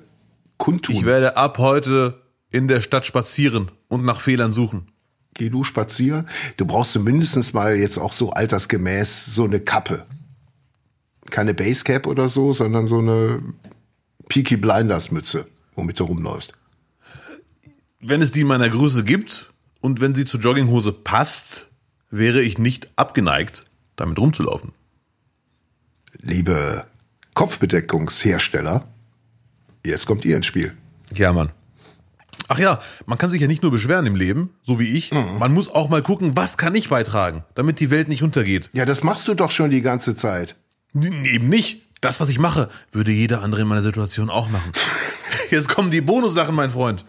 [0.57, 0.95] kundtun.
[0.95, 2.21] Ich werde ab heute
[2.51, 4.87] in der Stadt spazieren und nach Fehlern suchen.
[5.33, 6.27] Geh du spazieren.
[6.57, 10.05] Du brauchst zumindest mal jetzt auch so altersgemäß so eine Kappe.
[11.29, 13.41] Keine Basecap oder so, sondern so eine
[14.27, 16.53] Peaky Blinders Mütze, womit du rumläufst.
[18.01, 21.67] Wenn es die in meiner Größe gibt und wenn sie zur Jogginghose passt,
[22.09, 23.65] wäre ich nicht abgeneigt,
[23.95, 24.71] damit rumzulaufen.
[26.21, 26.85] Liebe
[27.33, 28.87] Kopfbedeckungshersteller,
[29.85, 30.73] jetzt kommt ihr ins Spiel.
[31.13, 31.49] Ja, Mann.
[32.47, 35.11] Ach ja, man kann sich ja nicht nur beschweren im Leben, so wie ich.
[35.11, 38.69] Man muss auch mal gucken, was kann ich beitragen, damit die Welt nicht untergeht.
[38.73, 40.55] Ja, das machst du doch schon die ganze Zeit.
[40.93, 41.83] N- Eben nicht.
[42.01, 44.71] Das, was ich mache, würde jeder andere in meiner Situation auch machen.
[45.51, 47.03] Jetzt kommen die Bonussachen, mein Freund.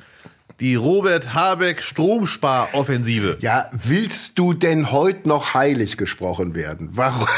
[0.60, 3.38] Die Robert Habeck Stromsparoffensive.
[3.40, 6.90] Ja, willst du denn heute noch heilig gesprochen werden?
[6.92, 7.26] Warum?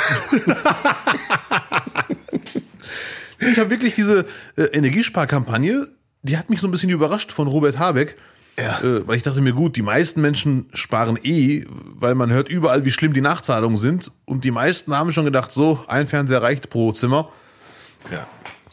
[3.50, 4.24] Ich habe wirklich diese
[4.56, 5.88] äh, Energiesparkampagne,
[6.22, 8.16] die hat mich so ein bisschen überrascht von Robert Habeck.
[8.58, 8.80] Ja.
[8.80, 12.84] Äh, weil ich dachte mir, gut, die meisten Menschen sparen eh, weil man hört überall,
[12.84, 14.12] wie schlimm die Nachzahlungen sind.
[14.26, 17.30] Und die meisten haben schon gedacht, so, ein Fernseher reicht pro Zimmer.
[18.12, 18.26] Ja.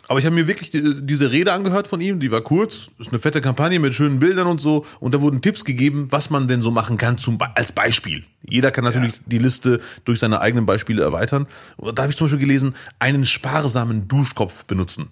[0.09, 3.11] Aber ich habe mir wirklich die, diese Rede angehört von ihm, die war kurz, ist
[3.11, 4.83] eine fette Kampagne mit schönen Bildern und so.
[4.99, 8.23] Und da wurden Tipps gegeben, was man denn so machen kann zum, als Beispiel.
[8.41, 11.45] Jeder kann natürlich die Liste durch seine eigenen Beispiele erweitern.
[11.77, 15.09] Und da habe ich zum Beispiel gelesen, einen sparsamen Duschkopf benutzen,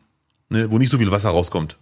[0.50, 1.78] ne, wo nicht so viel Wasser rauskommt.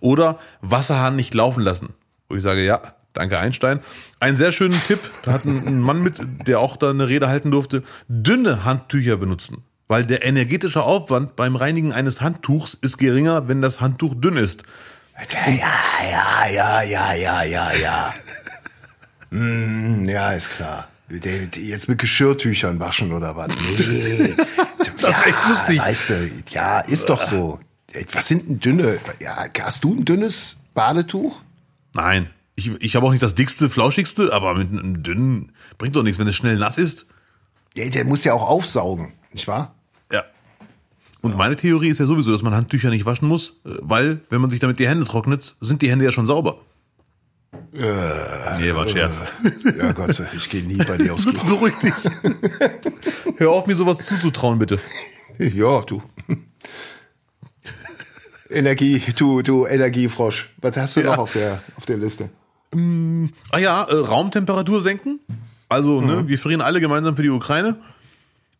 [0.00, 1.90] Oder Wasserhahn nicht laufen lassen.
[2.28, 2.82] Wo ich sage, ja,
[3.12, 3.78] danke Einstein.
[4.18, 7.28] Einen sehr schönen Tipp, da hat ein, ein Mann mit, der auch da eine Rede
[7.28, 9.58] halten durfte, dünne Handtücher benutzen.
[9.88, 14.62] Weil der energetische Aufwand beim Reinigen eines Handtuchs ist geringer, wenn das Handtuch dünn ist.
[15.32, 18.14] Ja, ja, ja, ja, ja, ja, ja.
[19.30, 20.88] mm, ja, ist klar.
[21.10, 23.48] Jetzt mit Geschirrtüchern waschen oder was?
[23.48, 24.34] Nee.
[24.78, 25.80] das ist echt lustig.
[25.80, 27.58] Weißt du, ja, ist doch so.
[28.12, 28.98] Was sind denn dünne?
[29.20, 31.40] Ja, hast du ein dünnes Badetuch?
[31.94, 36.02] Nein, ich, ich habe auch nicht das dickste, flauschigste, aber mit einem dünnen bringt doch
[36.02, 37.06] nichts, wenn es schnell nass ist.
[37.74, 39.74] Ja, der muss ja auch aufsaugen, nicht wahr?
[40.12, 40.24] Ja.
[41.20, 44.40] Und meine Theorie ist ja sowieso, dass man Handtücher nicht waschen muss, äh, weil, wenn
[44.40, 46.58] man sich damit die Hände trocknet, sind die Hände ja schon sauber.
[47.72, 47.80] nee,
[48.74, 49.22] war ein Scherz.
[49.78, 51.44] Ja, Gott sei Dank, ich gehe nie bei dir aufs Klo.
[51.44, 51.94] beruhig dich.
[53.38, 54.78] Hör auf, mir sowas zuzutrauen, bitte.
[55.38, 56.02] Ja, du.
[58.50, 60.50] Energie, du, du Energiefrosch.
[60.58, 61.06] Was hast du Ja.
[61.12, 62.30] noch auf der, auf der Liste?
[63.50, 65.20] Ah ja, äh, Raumtemperatur senken.
[65.68, 67.76] Also, ne, wir frieren alle gemeinsam für die Ukraine.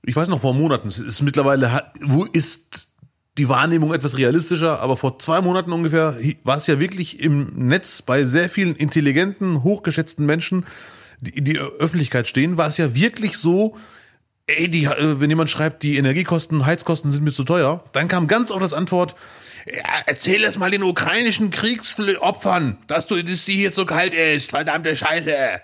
[0.05, 2.89] Ich weiß noch vor Monaten, es ist mittlerweile, wo ist
[3.37, 8.03] die Wahrnehmung etwas realistischer, aber vor zwei Monaten ungefähr war es ja wirklich im Netz
[8.03, 10.67] bei sehr vielen intelligenten, hochgeschätzten Menschen,
[11.21, 13.77] die in die Öffentlichkeit stehen, war es ja wirklich so,
[14.47, 18.27] ey, die, äh, wenn jemand schreibt, die Energiekosten, Heizkosten sind mir zu teuer, dann kam
[18.27, 19.15] ganz oft als Antwort,
[19.67, 24.51] ja, erzähl es mal den ukrainischen Kriegsopfern, dass du, dass die hier so kalt ist,
[24.51, 25.61] verdammte Scheiße.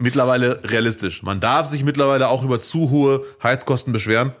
[0.00, 1.22] Mittlerweile realistisch.
[1.22, 4.32] Man darf sich mittlerweile auch über zu hohe Heizkosten beschweren.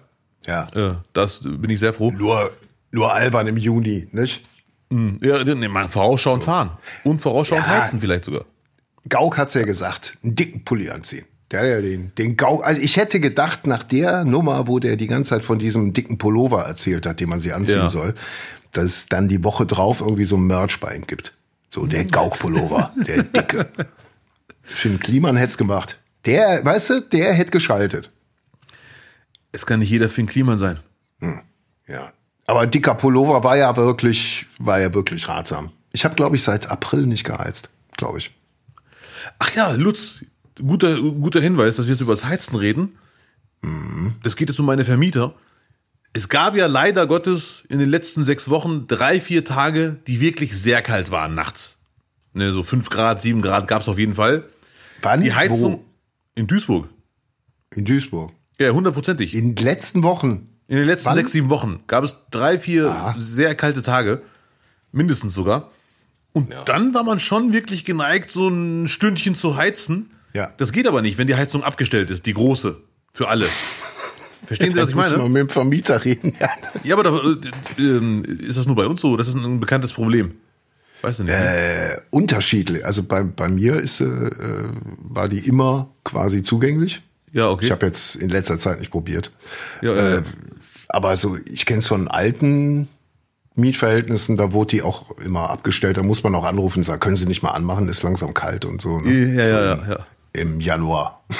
[0.46, 0.68] Ja.
[0.74, 2.12] Äh, das bin ich sehr froh.
[2.12, 2.50] Nur,
[2.92, 4.42] nur albern im Juni, nicht?
[4.90, 6.70] Ja, nee, man vorausschauend fahren.
[7.04, 7.70] Und vorausschauend Ja.
[7.82, 8.44] heizen vielleicht sogar.
[9.08, 11.24] Gauck hat's ja gesagt, einen dicken Pulli anziehen.
[11.50, 15.06] Der ja den, den Gauck, also ich hätte gedacht, nach der Nummer, wo der die
[15.06, 17.88] ganze Zeit von diesem dicken Pullover erzählt hat, den man sie anziehen Ja.
[17.90, 18.14] soll,
[18.72, 21.32] dass es dann die Woche drauf irgendwie so ein Merch bei ihm gibt.
[21.68, 23.66] So der Gauck-Pullover, der dicke.
[24.68, 25.98] Finn Kliman hätt's gemacht.
[26.24, 28.10] Der, weißt du, der hätte geschaltet.
[29.52, 30.78] Es kann nicht jeder Finn Kliman sein.
[31.86, 32.12] Ja.
[32.46, 35.72] Aber dicker Pullover war ja wirklich, war ja wirklich ratsam.
[35.92, 38.30] Ich habe, glaube ich, seit April nicht geheizt, glaube ich.
[39.38, 40.24] Ach ja, Lutz,
[40.56, 42.98] guter, guter Hinweis, dass wir jetzt über das Heizen reden.
[44.22, 45.34] Das geht jetzt um meine Vermieter.
[46.12, 50.56] Es gab ja leider Gottes in den letzten sechs Wochen drei, vier Tage, die wirklich
[50.56, 51.78] sehr kalt waren nachts.
[52.32, 54.44] Ne, so fünf Grad, sieben Grad gab es auf jeden Fall.
[55.02, 55.20] Wann?
[55.20, 55.84] Die Heizung Wo?
[56.34, 56.88] in Duisburg.
[57.74, 58.32] In Duisburg.
[58.58, 59.34] Ja, hundertprozentig.
[59.34, 60.48] In den letzten Wochen.
[60.68, 61.14] In den letzten Wann?
[61.14, 63.14] sechs, sieben Wochen gab es drei, vier Ah.
[63.18, 64.22] sehr kalte Tage.
[64.92, 65.70] Mindestens sogar.
[66.32, 70.10] Und dann war man schon wirklich geneigt, so ein Stündchen zu heizen.
[70.34, 70.52] Ja.
[70.56, 72.78] Das geht aber nicht, wenn die Heizung abgestellt ist, die große.
[73.12, 73.46] Für alle.
[74.46, 75.22] Verstehen Sie, was ich Muss meine?
[75.22, 76.34] man mit dem Vermieter reden.
[76.38, 76.48] Ja.
[76.84, 79.16] Ja, aber da, äh, äh, ist das nur bei uns so?
[79.16, 80.32] Das ist ein bekanntes Problem.
[81.02, 81.34] Weißt du nicht?
[81.34, 82.84] Äh, unterschiedlich.
[82.84, 84.68] Also bei, bei mir ist, äh, äh,
[84.98, 87.02] war die immer quasi zugänglich.
[87.32, 87.66] ja, okay.
[87.66, 89.30] Ich habe jetzt in letzter Zeit nicht probiert.
[89.82, 90.16] ja, ja, ja.
[90.18, 90.22] Äh,
[90.88, 92.88] aber so, ich kenne es von alten
[93.54, 95.98] Mietverhältnissen, da wurde die auch immer abgestellt.
[95.98, 98.64] Da muss man auch anrufen und sagen, können Sie nicht mal anmachen, ist langsam kalt
[98.64, 98.98] und so.
[99.00, 99.34] Ne?
[99.34, 100.06] ja, so ja, ja, ja.
[100.32, 101.24] Im Januar.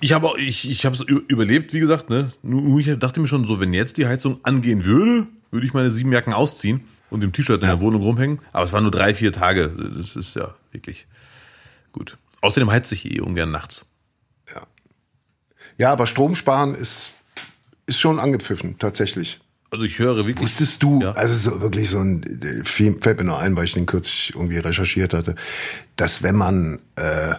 [0.00, 2.30] Ich habe ich, ich habe es überlebt, wie gesagt, ne?
[2.42, 5.90] Nur ich dachte mir schon so, wenn jetzt die Heizung angehen würde, würde ich meine
[5.90, 8.40] sieben Jacken ausziehen und im T-Shirt in der Wohnung rumhängen.
[8.52, 9.68] Aber es waren nur drei, vier Tage.
[9.96, 11.06] Das ist ja wirklich
[11.92, 12.18] gut.
[12.42, 13.86] Außerdem heizt sich eh ungern nachts.
[14.54, 14.62] Ja.
[15.78, 17.14] ja, aber Strom sparen ist,
[17.86, 19.40] ist schon angepfiffen, tatsächlich.
[19.70, 20.40] Also ich höre wirklich.
[20.40, 21.12] Wusstest du, Ja.
[21.12, 22.22] also so wirklich so ein,
[22.64, 25.34] fällt mir nur ein, weil ich den kürzlich irgendwie recherchiert hatte,
[25.96, 27.34] dass wenn man, äh,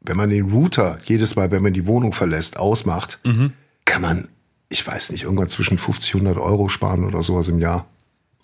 [0.00, 3.52] wenn man den Router jedes Mal, wenn man die Wohnung verlässt, ausmacht, Mhm.
[3.84, 4.28] kann man,
[4.68, 7.86] ich weiß nicht, irgendwann zwischen 50 und 100 Euro sparen oder sowas im Jahr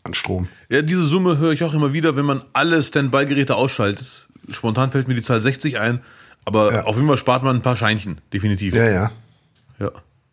[0.05, 0.49] an Strom.
[0.69, 4.27] Ja, diese Summe höre ich auch immer wieder, wenn man alle Standby-Geräte ausschaltet.
[4.51, 6.01] Spontan fällt mir die Zahl 60 ein,
[6.45, 6.85] aber Ja.
[6.85, 8.75] auf jeden Fall spart man ein paar Scheinchen, definitiv.
[8.75, 9.11] Ja, ja.
[9.79, 9.91] Ja.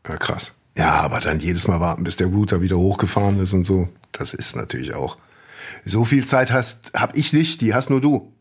[0.08, 0.54] Ja, krass.
[0.78, 3.90] Ja, aber dann jedes Mal warten, bis der Router wieder hochgefahren ist und so.
[4.12, 5.18] Das ist natürlich auch.
[5.86, 8.32] So viel Zeit hast, hab ich nicht, die hast nur du.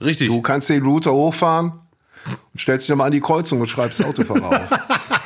[0.00, 0.28] Richtig.
[0.28, 1.72] Du kannst den Router hochfahren
[2.52, 4.68] und stellst dich nochmal an die Kreuzung und schreibst Autofahrer auf.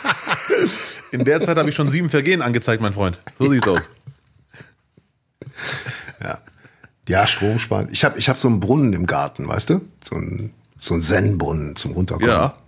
[1.16, 3.18] In der Zeit habe ich schon sieben Vergehen angezeigt, mein Freund.
[3.38, 3.88] So sieht's aus.
[6.22, 6.38] Ja,
[7.08, 7.88] ja Strom sparen.
[7.90, 9.80] Ich habe ich hab so einen Brunnen im Garten, weißt du?
[10.06, 12.28] So ein, so ein Zen-Brunnen zum Runterkommen.
[12.28, 12.58] Ja.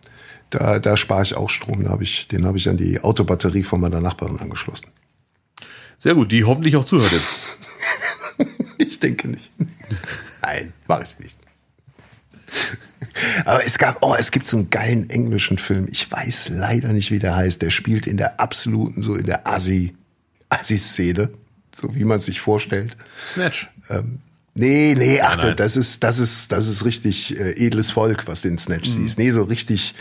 [0.48, 1.84] Da, da spare ich auch Strom.
[1.84, 4.86] Da hab ich, den habe ich an die Autobatterie von meiner Nachbarin angeschlossen.
[5.98, 7.28] Sehr gut, die hoffentlich auch zuhört jetzt.
[8.80, 9.50] Ich denke nicht.
[10.40, 11.36] Nein, mache ich nicht.
[13.44, 15.88] Aber es gab, oh, es gibt so einen geilen englischen Film.
[15.90, 17.62] Ich weiß leider nicht, wie der heißt.
[17.62, 19.94] Der spielt in der absoluten, so in der Assi,
[20.48, 21.30] Assi-Szene.
[21.74, 22.96] So wie man sich vorstellt.
[23.26, 23.68] Snatch.
[24.54, 25.54] Nee, nee, ach, nein.
[25.56, 29.18] das ist, das ist, das ist richtig äh, edles Volk, was den Snatch siehst.
[29.18, 29.94] Nee, so richtig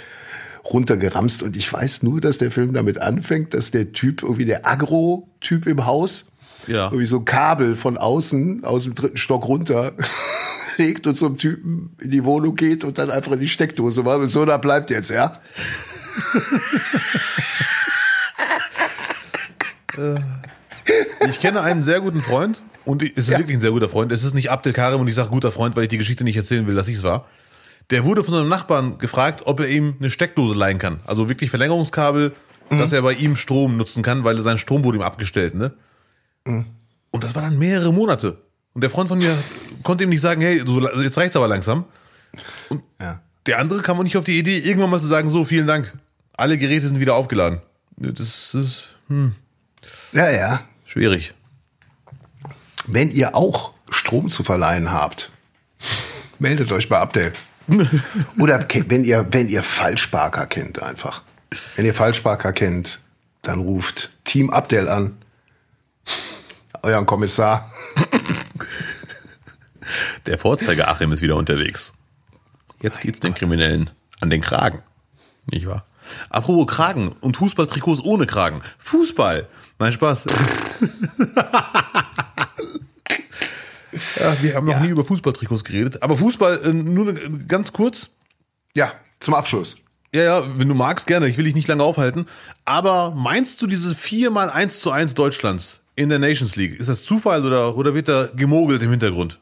[0.65, 1.43] runtergeramst.
[1.43, 5.67] Und ich weiß nur, dass der Film damit anfängt, dass der Typ, irgendwie der Agro-Typ
[5.67, 6.25] im Haus,
[6.65, 6.85] Ja.
[6.85, 9.93] irgendwie so ein Kabel von außen, aus dem dritten Stock runter
[10.77, 14.25] legt und zum Typen in die Wohnung geht und dann einfach in die Steckdose war.
[14.27, 15.39] So, da bleibt jetzt, ja?
[21.29, 24.11] Ich kenne einen sehr guten Freund und es ist wirklich ein sehr guter Freund.
[24.11, 26.37] Es ist nicht Abdel Karim und ich sage guter Freund, weil ich die Geschichte nicht
[26.37, 27.27] erzählen will, dass ich es war.
[27.89, 30.99] Der wurde von seinem Nachbarn gefragt, ob er ihm eine Steckdose leihen kann.
[31.05, 32.33] Also wirklich Verlängerungskabel,
[32.69, 35.73] dass er bei ihm Strom nutzen kann, weil sein Strom wurde ihm abgestellt, ne?
[36.45, 38.41] Und das war dann mehrere Monate.
[38.77, 39.35] Und der Freund von mir
[39.81, 41.85] konnte ihm nicht sagen, hey, so, jetzt reicht's aber langsam.
[43.01, 43.21] Ja.
[43.47, 45.91] Der andere kam auch nicht auf die Idee, irgendwann mal zu sagen, so, vielen Dank.
[46.33, 47.59] Alle Geräte sind wieder aufgeladen.
[47.95, 48.89] Das ist
[50.11, 50.59] Ja, ja.
[50.85, 51.33] schwierig.
[52.85, 55.31] Wenn ihr auch Strom zu verleihen habt,
[56.37, 57.33] meldet euch bei Abdel.
[58.37, 61.23] Oder wenn ihr, wenn ihr Falschparker kennt einfach.
[61.75, 62.99] Wenn ihr Falschparker kennt,
[63.41, 65.17] dann ruft Team Abdel an.
[66.83, 67.73] Euren Kommissar.
[70.25, 71.93] Der Vorzeiger Achim ist wieder unterwegs.
[72.81, 73.89] Jetzt geht's den Kriminellen
[74.19, 74.83] an den Kragen.
[75.45, 75.85] Nicht wahr?
[76.29, 78.61] Apropos Kragen und Fußballtrikots ohne Kragen.
[78.79, 79.47] Fußball!
[79.79, 80.25] Nein, Spaß.
[84.19, 86.01] ja, wir haben noch nie über Fußballtrikots geredet.
[86.03, 88.09] Aber Fußball, äh, nur ne- ganz kurz.
[88.75, 89.77] Ja, zum Abschluss.
[90.13, 91.27] Ja, ja, wenn du magst, gerne.
[91.27, 92.27] Ich will dich nicht lange aufhalten.
[92.65, 96.79] Aber meinst du diese 4 mal 1 zu 1 Deutschlands in der Nations League?
[96.79, 99.39] Ist das Zufall oder, oder wird da gemogelt im Hintergrund?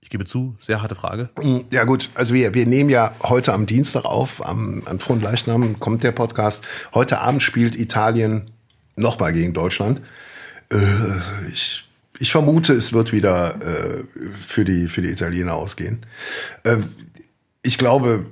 [0.00, 1.28] Ich gebe zu, sehr harte Frage.
[1.72, 6.04] Ja gut, also wir, wir nehmen ja heute am Dienstag auf, am, an Fronleichnam kommt
[6.04, 6.64] der Podcast.
[6.94, 8.50] Heute Abend spielt Italien
[8.96, 10.00] nochmal gegen Deutschland.
[10.70, 10.76] Äh,
[11.52, 14.04] ich, ich vermute, es wird wieder äh,
[14.40, 16.06] für, die, für die Italiener ausgehen.
[16.64, 16.76] Äh,
[17.62, 18.26] ich glaube,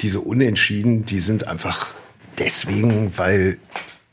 [0.00, 1.94] diese Unentschieden, die sind einfach
[2.38, 3.58] deswegen, weil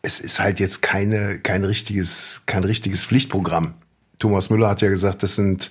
[0.07, 3.73] es ist halt jetzt keine, kein richtiges, kein richtiges Pflichtprogramm.
[4.19, 5.69] Thomas Müller hat ja gesagt, das sind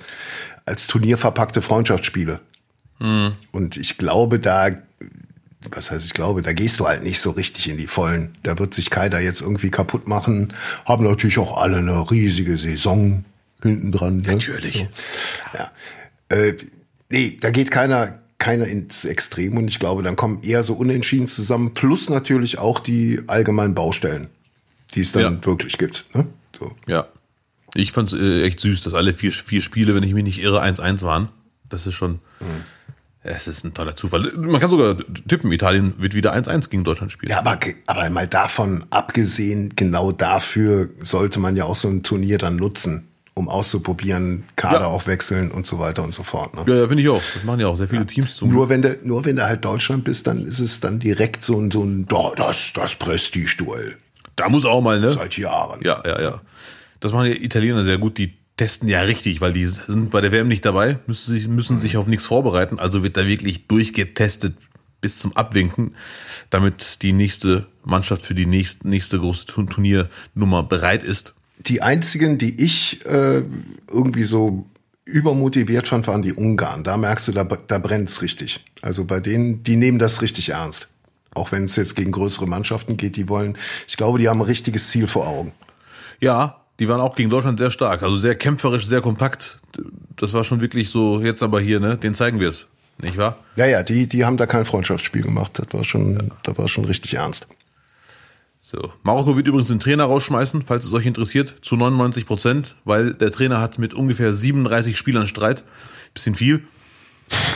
[0.66, 2.40] als Turnier verpackte Freundschaftsspiele.
[3.52, 4.70] Und ich glaube, da,
[5.70, 8.36] was heißt ich glaube, da gehst du halt nicht so richtig in die Vollen.
[8.42, 10.52] Da wird sich keiner jetzt irgendwie kaputt machen.
[10.84, 13.24] Haben natürlich auch alle eine riesige Saison
[13.62, 14.18] hinten dran.
[14.18, 14.34] Ne?
[14.34, 14.74] Natürlich.
[14.74, 15.58] So.
[15.58, 15.70] Ja.
[16.28, 16.56] Äh,
[17.10, 21.26] nee, da geht keiner, keiner ins Extrem und ich glaube, dann kommen eher so Unentschieden
[21.26, 24.28] zusammen, plus natürlich auch die allgemeinen Baustellen,
[24.94, 25.44] die es dann Ja.
[25.46, 26.06] wirklich gibt.
[26.14, 26.26] Ne?
[26.58, 26.72] So.
[26.86, 27.06] Ja.
[27.74, 30.38] Ich fand es äh, echt süß, dass alle vier, vier Spiele, wenn ich mich nicht
[30.40, 31.30] irre, 1-1 waren.
[31.68, 32.20] Das ist schon,
[33.24, 34.32] ja, es ist ein toller Zufall.
[34.36, 34.96] Man kann sogar
[35.28, 37.30] tippen, Italien wird wieder 1-1 gegen Deutschland spielen.
[37.30, 42.38] Ja, aber, aber mal davon abgesehen, genau dafür sollte man ja auch so ein Turnier
[42.38, 43.08] dann nutzen,
[43.38, 44.86] um auszuprobieren, Kader Ja.
[44.86, 46.54] auch wechseln und so weiter und so fort.
[46.54, 46.64] Ne?
[46.66, 47.22] Ja, ja finde ich auch.
[47.34, 49.62] Das machen ja auch sehr viele Teams zum Nur wenn du, nur wenn du halt
[49.64, 53.96] Deutschland bist, dann ist es dann direkt so ein, so ein, "Da, das, das Prestige-Duell.
[54.36, 55.12] Da muss auch mal, ne?
[55.12, 55.80] Seit Jahren.
[55.84, 56.40] Ja, ja, ja.
[57.00, 58.16] Das machen die Italiener sehr gut.
[58.16, 61.76] Die testen ja richtig, weil die sind bei der WM nicht dabei, müssen sich, müssen
[61.78, 62.78] sich auf nichts vorbereiten.
[62.78, 64.54] Also wird da wirklich durchgetestet
[65.02, 65.94] bis zum Abwinken,
[66.48, 71.34] damit die nächste Mannschaft für die nächste, nächste große Turn- Turniernummer bereit ist.
[71.66, 73.42] Die einzigen, die ich äh,
[73.90, 74.66] irgendwie so
[75.04, 76.84] übermotiviert fand, waren die Ungarn.
[76.84, 78.64] Da merkst du, da, da brennt's richtig.
[78.82, 80.88] Also bei denen, die nehmen das richtig ernst.
[81.32, 83.56] Auch wenn es jetzt gegen größere Mannschaften geht, die wollen,
[83.86, 85.52] ich glaube, die haben ein richtiges Ziel vor Augen.
[86.20, 89.58] Ja, die waren auch gegen Deutschland sehr stark, also sehr kämpferisch, sehr kompakt.
[90.16, 92.66] Das war schon wirklich so, jetzt aber hier, ne, den zeigen wir es,
[92.98, 93.38] nicht wahr?
[93.56, 95.52] Ja, ja, die, die haben da kein Freundschaftsspiel gemacht.
[95.58, 97.46] Das war schon, da war schon richtig ernst.
[98.68, 98.92] So.
[99.04, 103.30] Marokko wird übrigens den Trainer rausschmeißen, falls es euch interessiert, zu 99 Prozent, weil der
[103.30, 105.62] Trainer hat mit ungefähr 37 Spielern Streit.
[106.14, 106.66] Bisschen viel.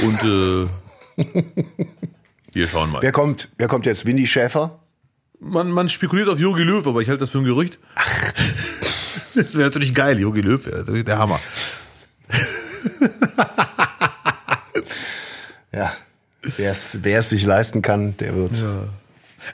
[0.02, 0.68] Und äh,
[2.52, 3.02] wir schauen mal.
[3.02, 4.06] Wer kommt, wer kommt jetzt?
[4.06, 4.78] Winnie Schäfer?
[5.40, 7.78] Man, man spekuliert auf Jogi Löw, aber ich halte das für ein Gerücht.
[9.32, 10.60] Das wäre natürlich geil, Jogi Löw,
[11.04, 11.40] der Hammer.
[15.72, 15.92] Ja.
[16.56, 18.56] Wer es, wer es sich leisten kann, der wird.
[18.56, 18.88] Ja.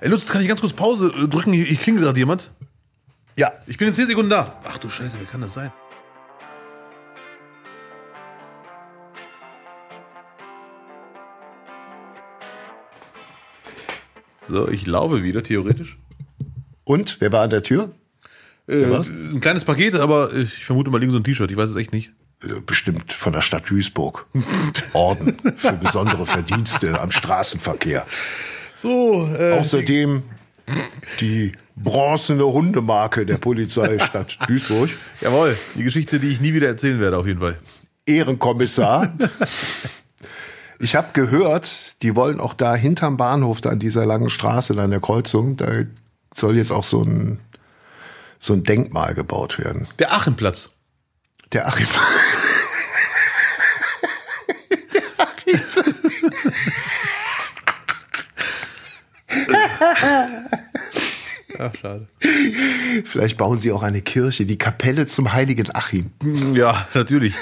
[0.00, 1.52] Ey, Lutz, kann ich ganz kurz Pause äh, drücken?
[1.52, 2.50] Hier klingelt gerade jemand.
[3.36, 3.52] ja.
[3.66, 4.60] Ich bin in 10 Sekunden da.
[4.64, 5.72] Ach du Scheiße, wie kann das sein?
[14.46, 15.98] So, ich laufe wieder, theoretisch.
[16.84, 17.16] Und?
[17.20, 17.90] Wer war an der Tür?
[18.68, 21.50] Äh, ein kleines Paket, aber ich vermute mal links so ein T-Shirt.
[21.50, 22.12] Ich weiß es echt nicht.
[22.42, 24.26] Äh, Bestimmt von der Stadt Duisburg.
[24.92, 28.06] Orden für besondere Verdienste am Straßenverkehr.
[28.80, 30.22] So, äh, Außerdem
[31.20, 34.90] die bronzene Hundemarke der Polizeistadt Duisburg.
[35.20, 37.56] jawohl, die Geschichte, die ich nie wieder erzählen werde, auf jeden Fall.
[38.06, 39.12] Ehrenkommissar.
[40.78, 44.84] Ich habe gehört, die wollen auch da hinterm Bahnhof, da an dieser langen Straße, da
[44.84, 45.66] an der Kreuzung, da
[46.34, 47.38] soll jetzt auch so ein,
[48.38, 49.88] so ein Denkmal gebaut werden.
[49.98, 50.68] Der Achenplatz.
[51.52, 51.86] Der Achim.
[61.58, 62.06] Ach, schade.
[63.04, 66.10] Vielleicht bauen sie auch eine Kirche, die Kapelle zum heiligen Achim.
[66.54, 67.34] Ja, natürlich.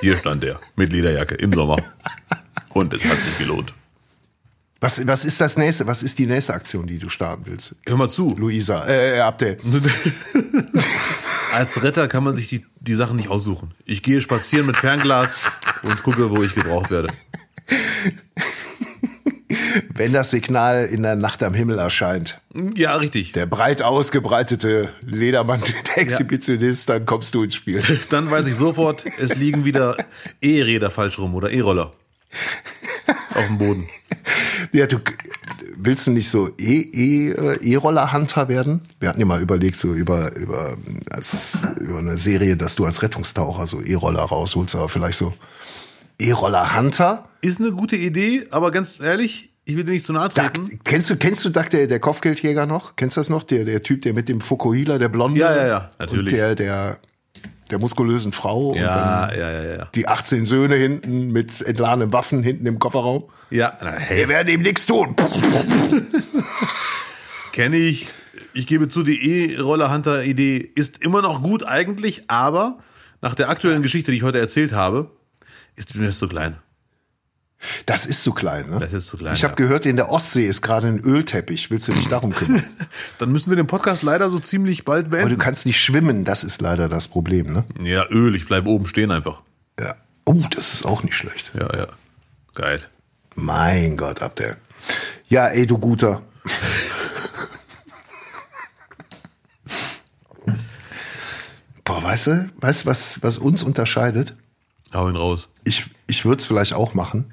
[0.00, 1.76] Hier stand er, mit Lederjacke, im Sommer.
[2.70, 3.74] Und es hat sich gelohnt.
[4.80, 5.86] Was, was ist das nächste?
[5.86, 7.76] Was ist die nächste Aktion, die du starten willst?
[7.86, 8.34] Hör mal zu.
[8.38, 9.58] Luisa, äh, Abdel.
[11.52, 13.74] Als Retter kann man sich die, die Sachen nicht aussuchen.
[13.84, 15.50] Ich gehe spazieren mit Fernglas
[15.82, 17.12] und gucke, wo ich gebraucht werde.
[19.94, 22.40] Wenn das Signal in der Nacht am Himmel erscheint,
[22.76, 23.32] Ja, richtig.
[23.32, 25.62] der breit ausgebreitete Ledermann,
[25.94, 27.80] der Exhibitionist, dann kommst du ins Spiel.
[28.10, 29.96] Dann weiß ich sofort, es liegen wieder
[30.40, 31.92] E-Räder falsch rum oder E-Roller.
[33.34, 33.88] Auf dem Boden.
[34.72, 34.98] Ja, du
[35.76, 38.82] willst du nicht so E- E- äh, E-Roller-Hunter werden?
[39.00, 40.76] Wir hatten ja mal überlegt, so über, über,
[41.10, 45.32] als, über eine Serie, dass du als Rettungstaucher so E-Roller rausholst, aber vielleicht so
[46.20, 47.28] E-Roller-Hunter.
[47.40, 50.80] Ist eine gute Idee, aber ganz ehrlich, ich will dir nicht zu nahe Duck, treten.
[50.84, 52.96] kennst du, kennst du Duck, der, der Kopfgeldjäger noch?
[52.96, 53.42] Kennst du das noch?
[53.44, 55.38] Der, der Typ, der mit dem Fukuhila, der Blonde.
[55.38, 56.32] Ja, ja, ja, natürlich.
[56.32, 56.98] Und der, der,
[57.70, 58.70] der muskulösen Frau.
[58.70, 59.88] Und Ja, dann ja, ja, ja.
[59.94, 63.24] die 18 Söhne hinten mit entladenen Waffen hinten im Kofferraum.
[63.50, 65.14] Ja, na, hey, Wir werden ihm nichts tun.
[67.52, 68.06] kenne ich.
[68.52, 72.78] Ich gebe zu, die E-Roller-Hunter-Idee ist immer noch gut eigentlich, aber
[73.22, 75.10] nach der aktuellen Geschichte, die ich heute erzählt habe,
[75.86, 76.56] ist mir das zu klein.
[77.84, 78.78] Das ist zu klein, ne?
[78.80, 79.56] Das ist zu klein, Ich habe ja.
[79.56, 81.70] gehört, in der Ostsee ist gerade ein Ölteppich.
[81.70, 82.64] Willst du dich darum kümmern?
[83.18, 85.38] Dann müssen wir den Podcast leider so ziemlich bald Aber du beenden.
[85.40, 87.64] kannst nicht schwimmen, das ist leider das Problem, ne?
[87.82, 89.42] Ja, Öl, ich bleibe oben stehen einfach.
[89.78, 89.94] Ja.
[90.24, 91.50] Oh, das ist auch nicht schlecht.
[91.58, 91.86] Ja, ja.
[92.54, 92.80] Geil.
[93.34, 94.56] Mein Gott, Abdel.
[95.28, 96.22] Ja, ey, du Guter.
[101.84, 104.34] Boah, weißt du, weißt du, was, was uns unterscheidet?
[104.94, 105.48] Hau ihn raus.
[105.64, 107.32] Ich, ich würde es vielleicht auch machen.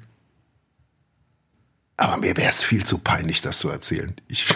[1.96, 4.14] Aber mir wäre es viel zu peinlich, das zu erzählen.
[4.28, 4.46] Ich,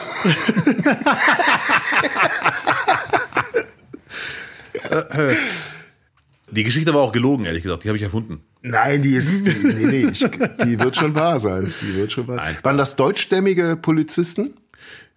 [6.50, 7.84] Die Geschichte war auch gelogen, ehrlich gesagt.
[7.84, 8.42] Die habe ich erfunden.
[8.60, 11.72] Nein, die ist, die, nee, nee, ich, die wird schon wahr sein.
[11.80, 12.36] Die wird schon wahr.
[12.36, 12.56] Nein.
[12.62, 14.54] Waren das deutschstämmige Polizisten?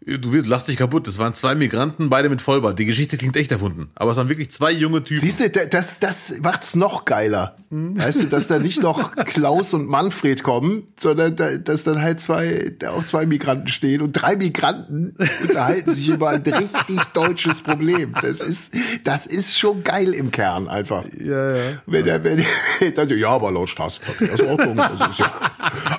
[0.06, 1.08] Du wirst- lachst dich kaputt.
[1.08, 2.78] Das waren zwei Migranten, beide mit Vollbart.
[2.78, 3.90] Die Geschichte klingt echt erfunden.
[3.96, 5.20] Aber es waren wirklich zwei junge Typen.
[5.22, 7.56] Siehst du, da- das, das macht's noch geiler.
[7.72, 12.22] Weißt du, dass da nicht noch Klaus und Manfred kommen, sondern da, dass dann halt
[12.22, 17.62] zwei, da auch zwei Migranten stehen und drei Migranten unterhalten sich über ein richtig deutsches
[17.62, 18.14] Problem.
[18.22, 21.04] Das ist, das ist schon geil im Kern einfach.
[21.20, 21.62] Ja, ja.
[21.88, 22.40] Wenn er, wenn
[22.80, 25.32] er, dann, ja, aber laut Straßenverkehrsordnung, das ist ja,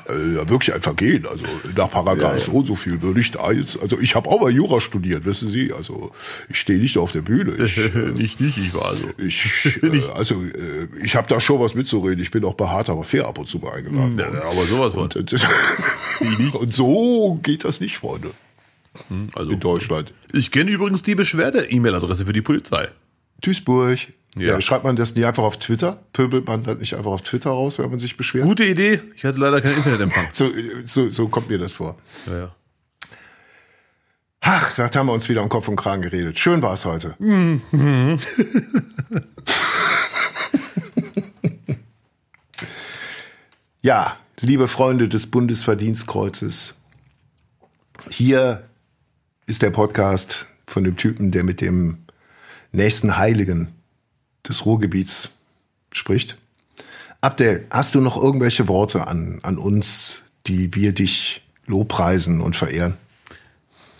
[0.08, 1.26] äh, ja wirklich ein Vergehen.
[1.26, 1.44] Also
[1.76, 4.50] nach Paragraph so und so viel würde ich da jetzt, also ich habe auch mal
[4.50, 6.10] Jura studiert, wissen Sie, also
[6.48, 7.54] ich stehe nicht auf der Bühne.
[7.54, 9.04] Ich, äh, nicht, nicht, ich war so.
[9.18, 12.20] ich, äh, also äh, ich habe da schon was mitzureden.
[12.22, 14.18] Ich bin auch bei Hart, aber fair ab und zu mal eingeladen.
[14.18, 15.04] Ja, aber sowas von.
[15.04, 18.30] Und, äh, und so geht das nicht, Freunde,
[19.34, 20.12] Also, in Deutschland.
[20.32, 22.88] ich kenne übrigens die Beschwerde-E-Mail-Adresse für die Polizei.
[23.42, 23.98] Duisburg.
[24.38, 24.52] Ja.
[24.52, 24.60] Ja.
[24.60, 25.98] schreibt man das nicht einfach auf Twitter?
[26.12, 28.44] Pöbelt man das nicht einfach auf Twitter raus, wenn man sich beschwert?
[28.44, 29.00] Gute Idee.
[29.16, 30.26] Ich hatte leider keinen Internetempfang.
[30.32, 30.50] So,
[30.84, 31.96] so, so kommt mir das vor.
[32.26, 32.54] Ja, ja.
[34.48, 36.38] Ach, da haben wir uns wieder um Kopf und Kragen geredet.
[36.38, 37.16] Schön war es heute.
[43.80, 46.76] ja, liebe Freunde des Bundesverdienstkreuzes,
[48.08, 48.62] hier
[49.46, 52.04] ist der Podcast von dem Typen, der mit dem
[52.70, 53.74] nächsten Heiligen
[54.48, 55.30] des Ruhrgebiets
[55.92, 56.38] spricht.
[57.20, 62.96] Abdel, hast du noch irgendwelche Worte an, an uns, die wir dich lobpreisen und verehren?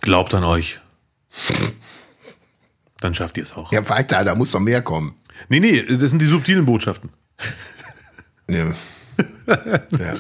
[0.07, 0.79] Glaubt an euch.
[3.01, 3.73] Dann schafft ihr es auch.
[3.73, 5.17] Ja, weiter, da muss noch mehr kommen.
[5.49, 7.11] Nee, nee, das sind die subtilen Botschaften.
[8.49, 8.67] Ja.
[9.99, 10.15] ja.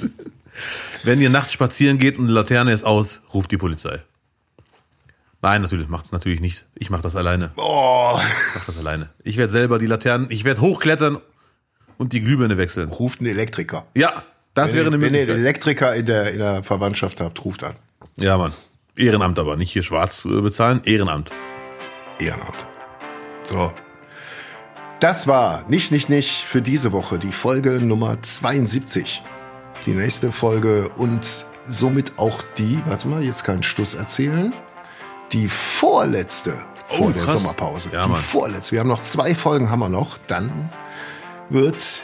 [1.04, 4.02] Wenn ihr nachts spazieren geht und die Laterne ist aus, ruft die Polizei.
[5.40, 6.64] Nein, natürlich macht's natürlich nicht.
[6.74, 7.52] Ich mache das alleine.
[7.56, 9.10] Oh, Ich mach das alleine.
[9.22, 11.18] Ich werde selber die Laternen, ich werde hochklettern
[11.96, 12.90] und die Glühbirne wechseln.
[12.90, 13.86] ruft einen Elektriker.
[13.94, 14.24] Ja,
[14.54, 15.38] das wäre eine wenn ihr einen Möglichkeit.
[15.38, 17.76] Elektriker in der, in der Verwandtschaft habt, ruft an.
[18.16, 18.52] Ja, Mann.
[18.96, 21.30] Ehrenamt aber, nicht hier schwarz äh, bezahlen, Ehrenamt.
[22.20, 22.66] Ehrenamt.
[23.44, 23.72] So.
[25.00, 29.22] Das war nicht, nicht, nicht für diese Woche die Folge Nummer 72.
[29.84, 34.54] Die nächste Folge und somit auch die, warte mal, jetzt ich Schluss erzählen,
[35.32, 36.54] die vorletzte
[36.86, 37.32] vor Oh, der krass.
[37.34, 37.90] Sommerpause.
[37.92, 38.20] Ja, die Mann.
[38.20, 38.72] vorletzte.
[38.72, 40.18] Wir haben noch zwei Folgen haben wir noch.
[40.28, 40.70] Dann
[41.50, 41.98] wird,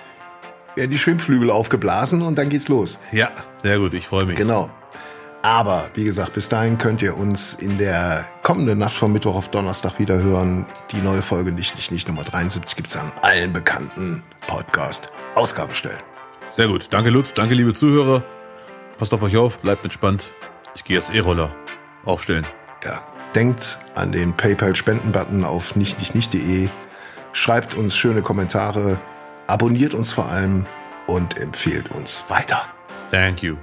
[0.75, 2.99] werden die Schwimmflügel aufgeblasen und dann geht's los.
[3.13, 3.31] Ja,
[3.63, 4.37] sehr gut, ich freue mich.
[4.37, 4.71] Genau.
[5.43, 9.49] Aber wie gesagt, bis dahin könnt ihr uns in der kommenden Nacht von Mittwoch auf
[9.49, 10.67] Donnerstag wieder hören.
[10.93, 15.99] Die neue Folge nicht, nicht, nicht Nummer 73 gibt's an allen bekannten Podcast-Ausgabestellen.
[16.49, 16.87] Sehr gut.
[16.91, 17.35] Danke, Lutz.
[17.35, 18.23] Danke, liebe Zuhörer.
[18.99, 20.33] Passt auf euch auf, bleibt entspannt.
[20.77, 21.53] Ich gehe jetzt E-Roller
[22.05, 22.47] aufstellen.
[22.85, 23.03] Ja.
[23.35, 26.69] Denkt an den PayPal-Spenden-Button auf nicht, nicht, nicht.de.
[27.33, 29.01] Schreibt uns schöne Kommentare.
[29.49, 30.67] Abonniert uns vor allem
[31.09, 32.63] und empfehlt uns weiter.
[33.11, 33.57] Thank you.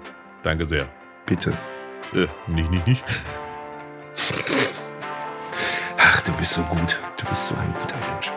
[0.43, 0.89] Danke sehr.
[1.29, 1.55] Bitte.
[2.11, 3.03] Äh, nicht, nicht, nicht.
[5.95, 6.99] Ach, du bist so gut.
[7.17, 8.31] Du bist so ein guter Mensch.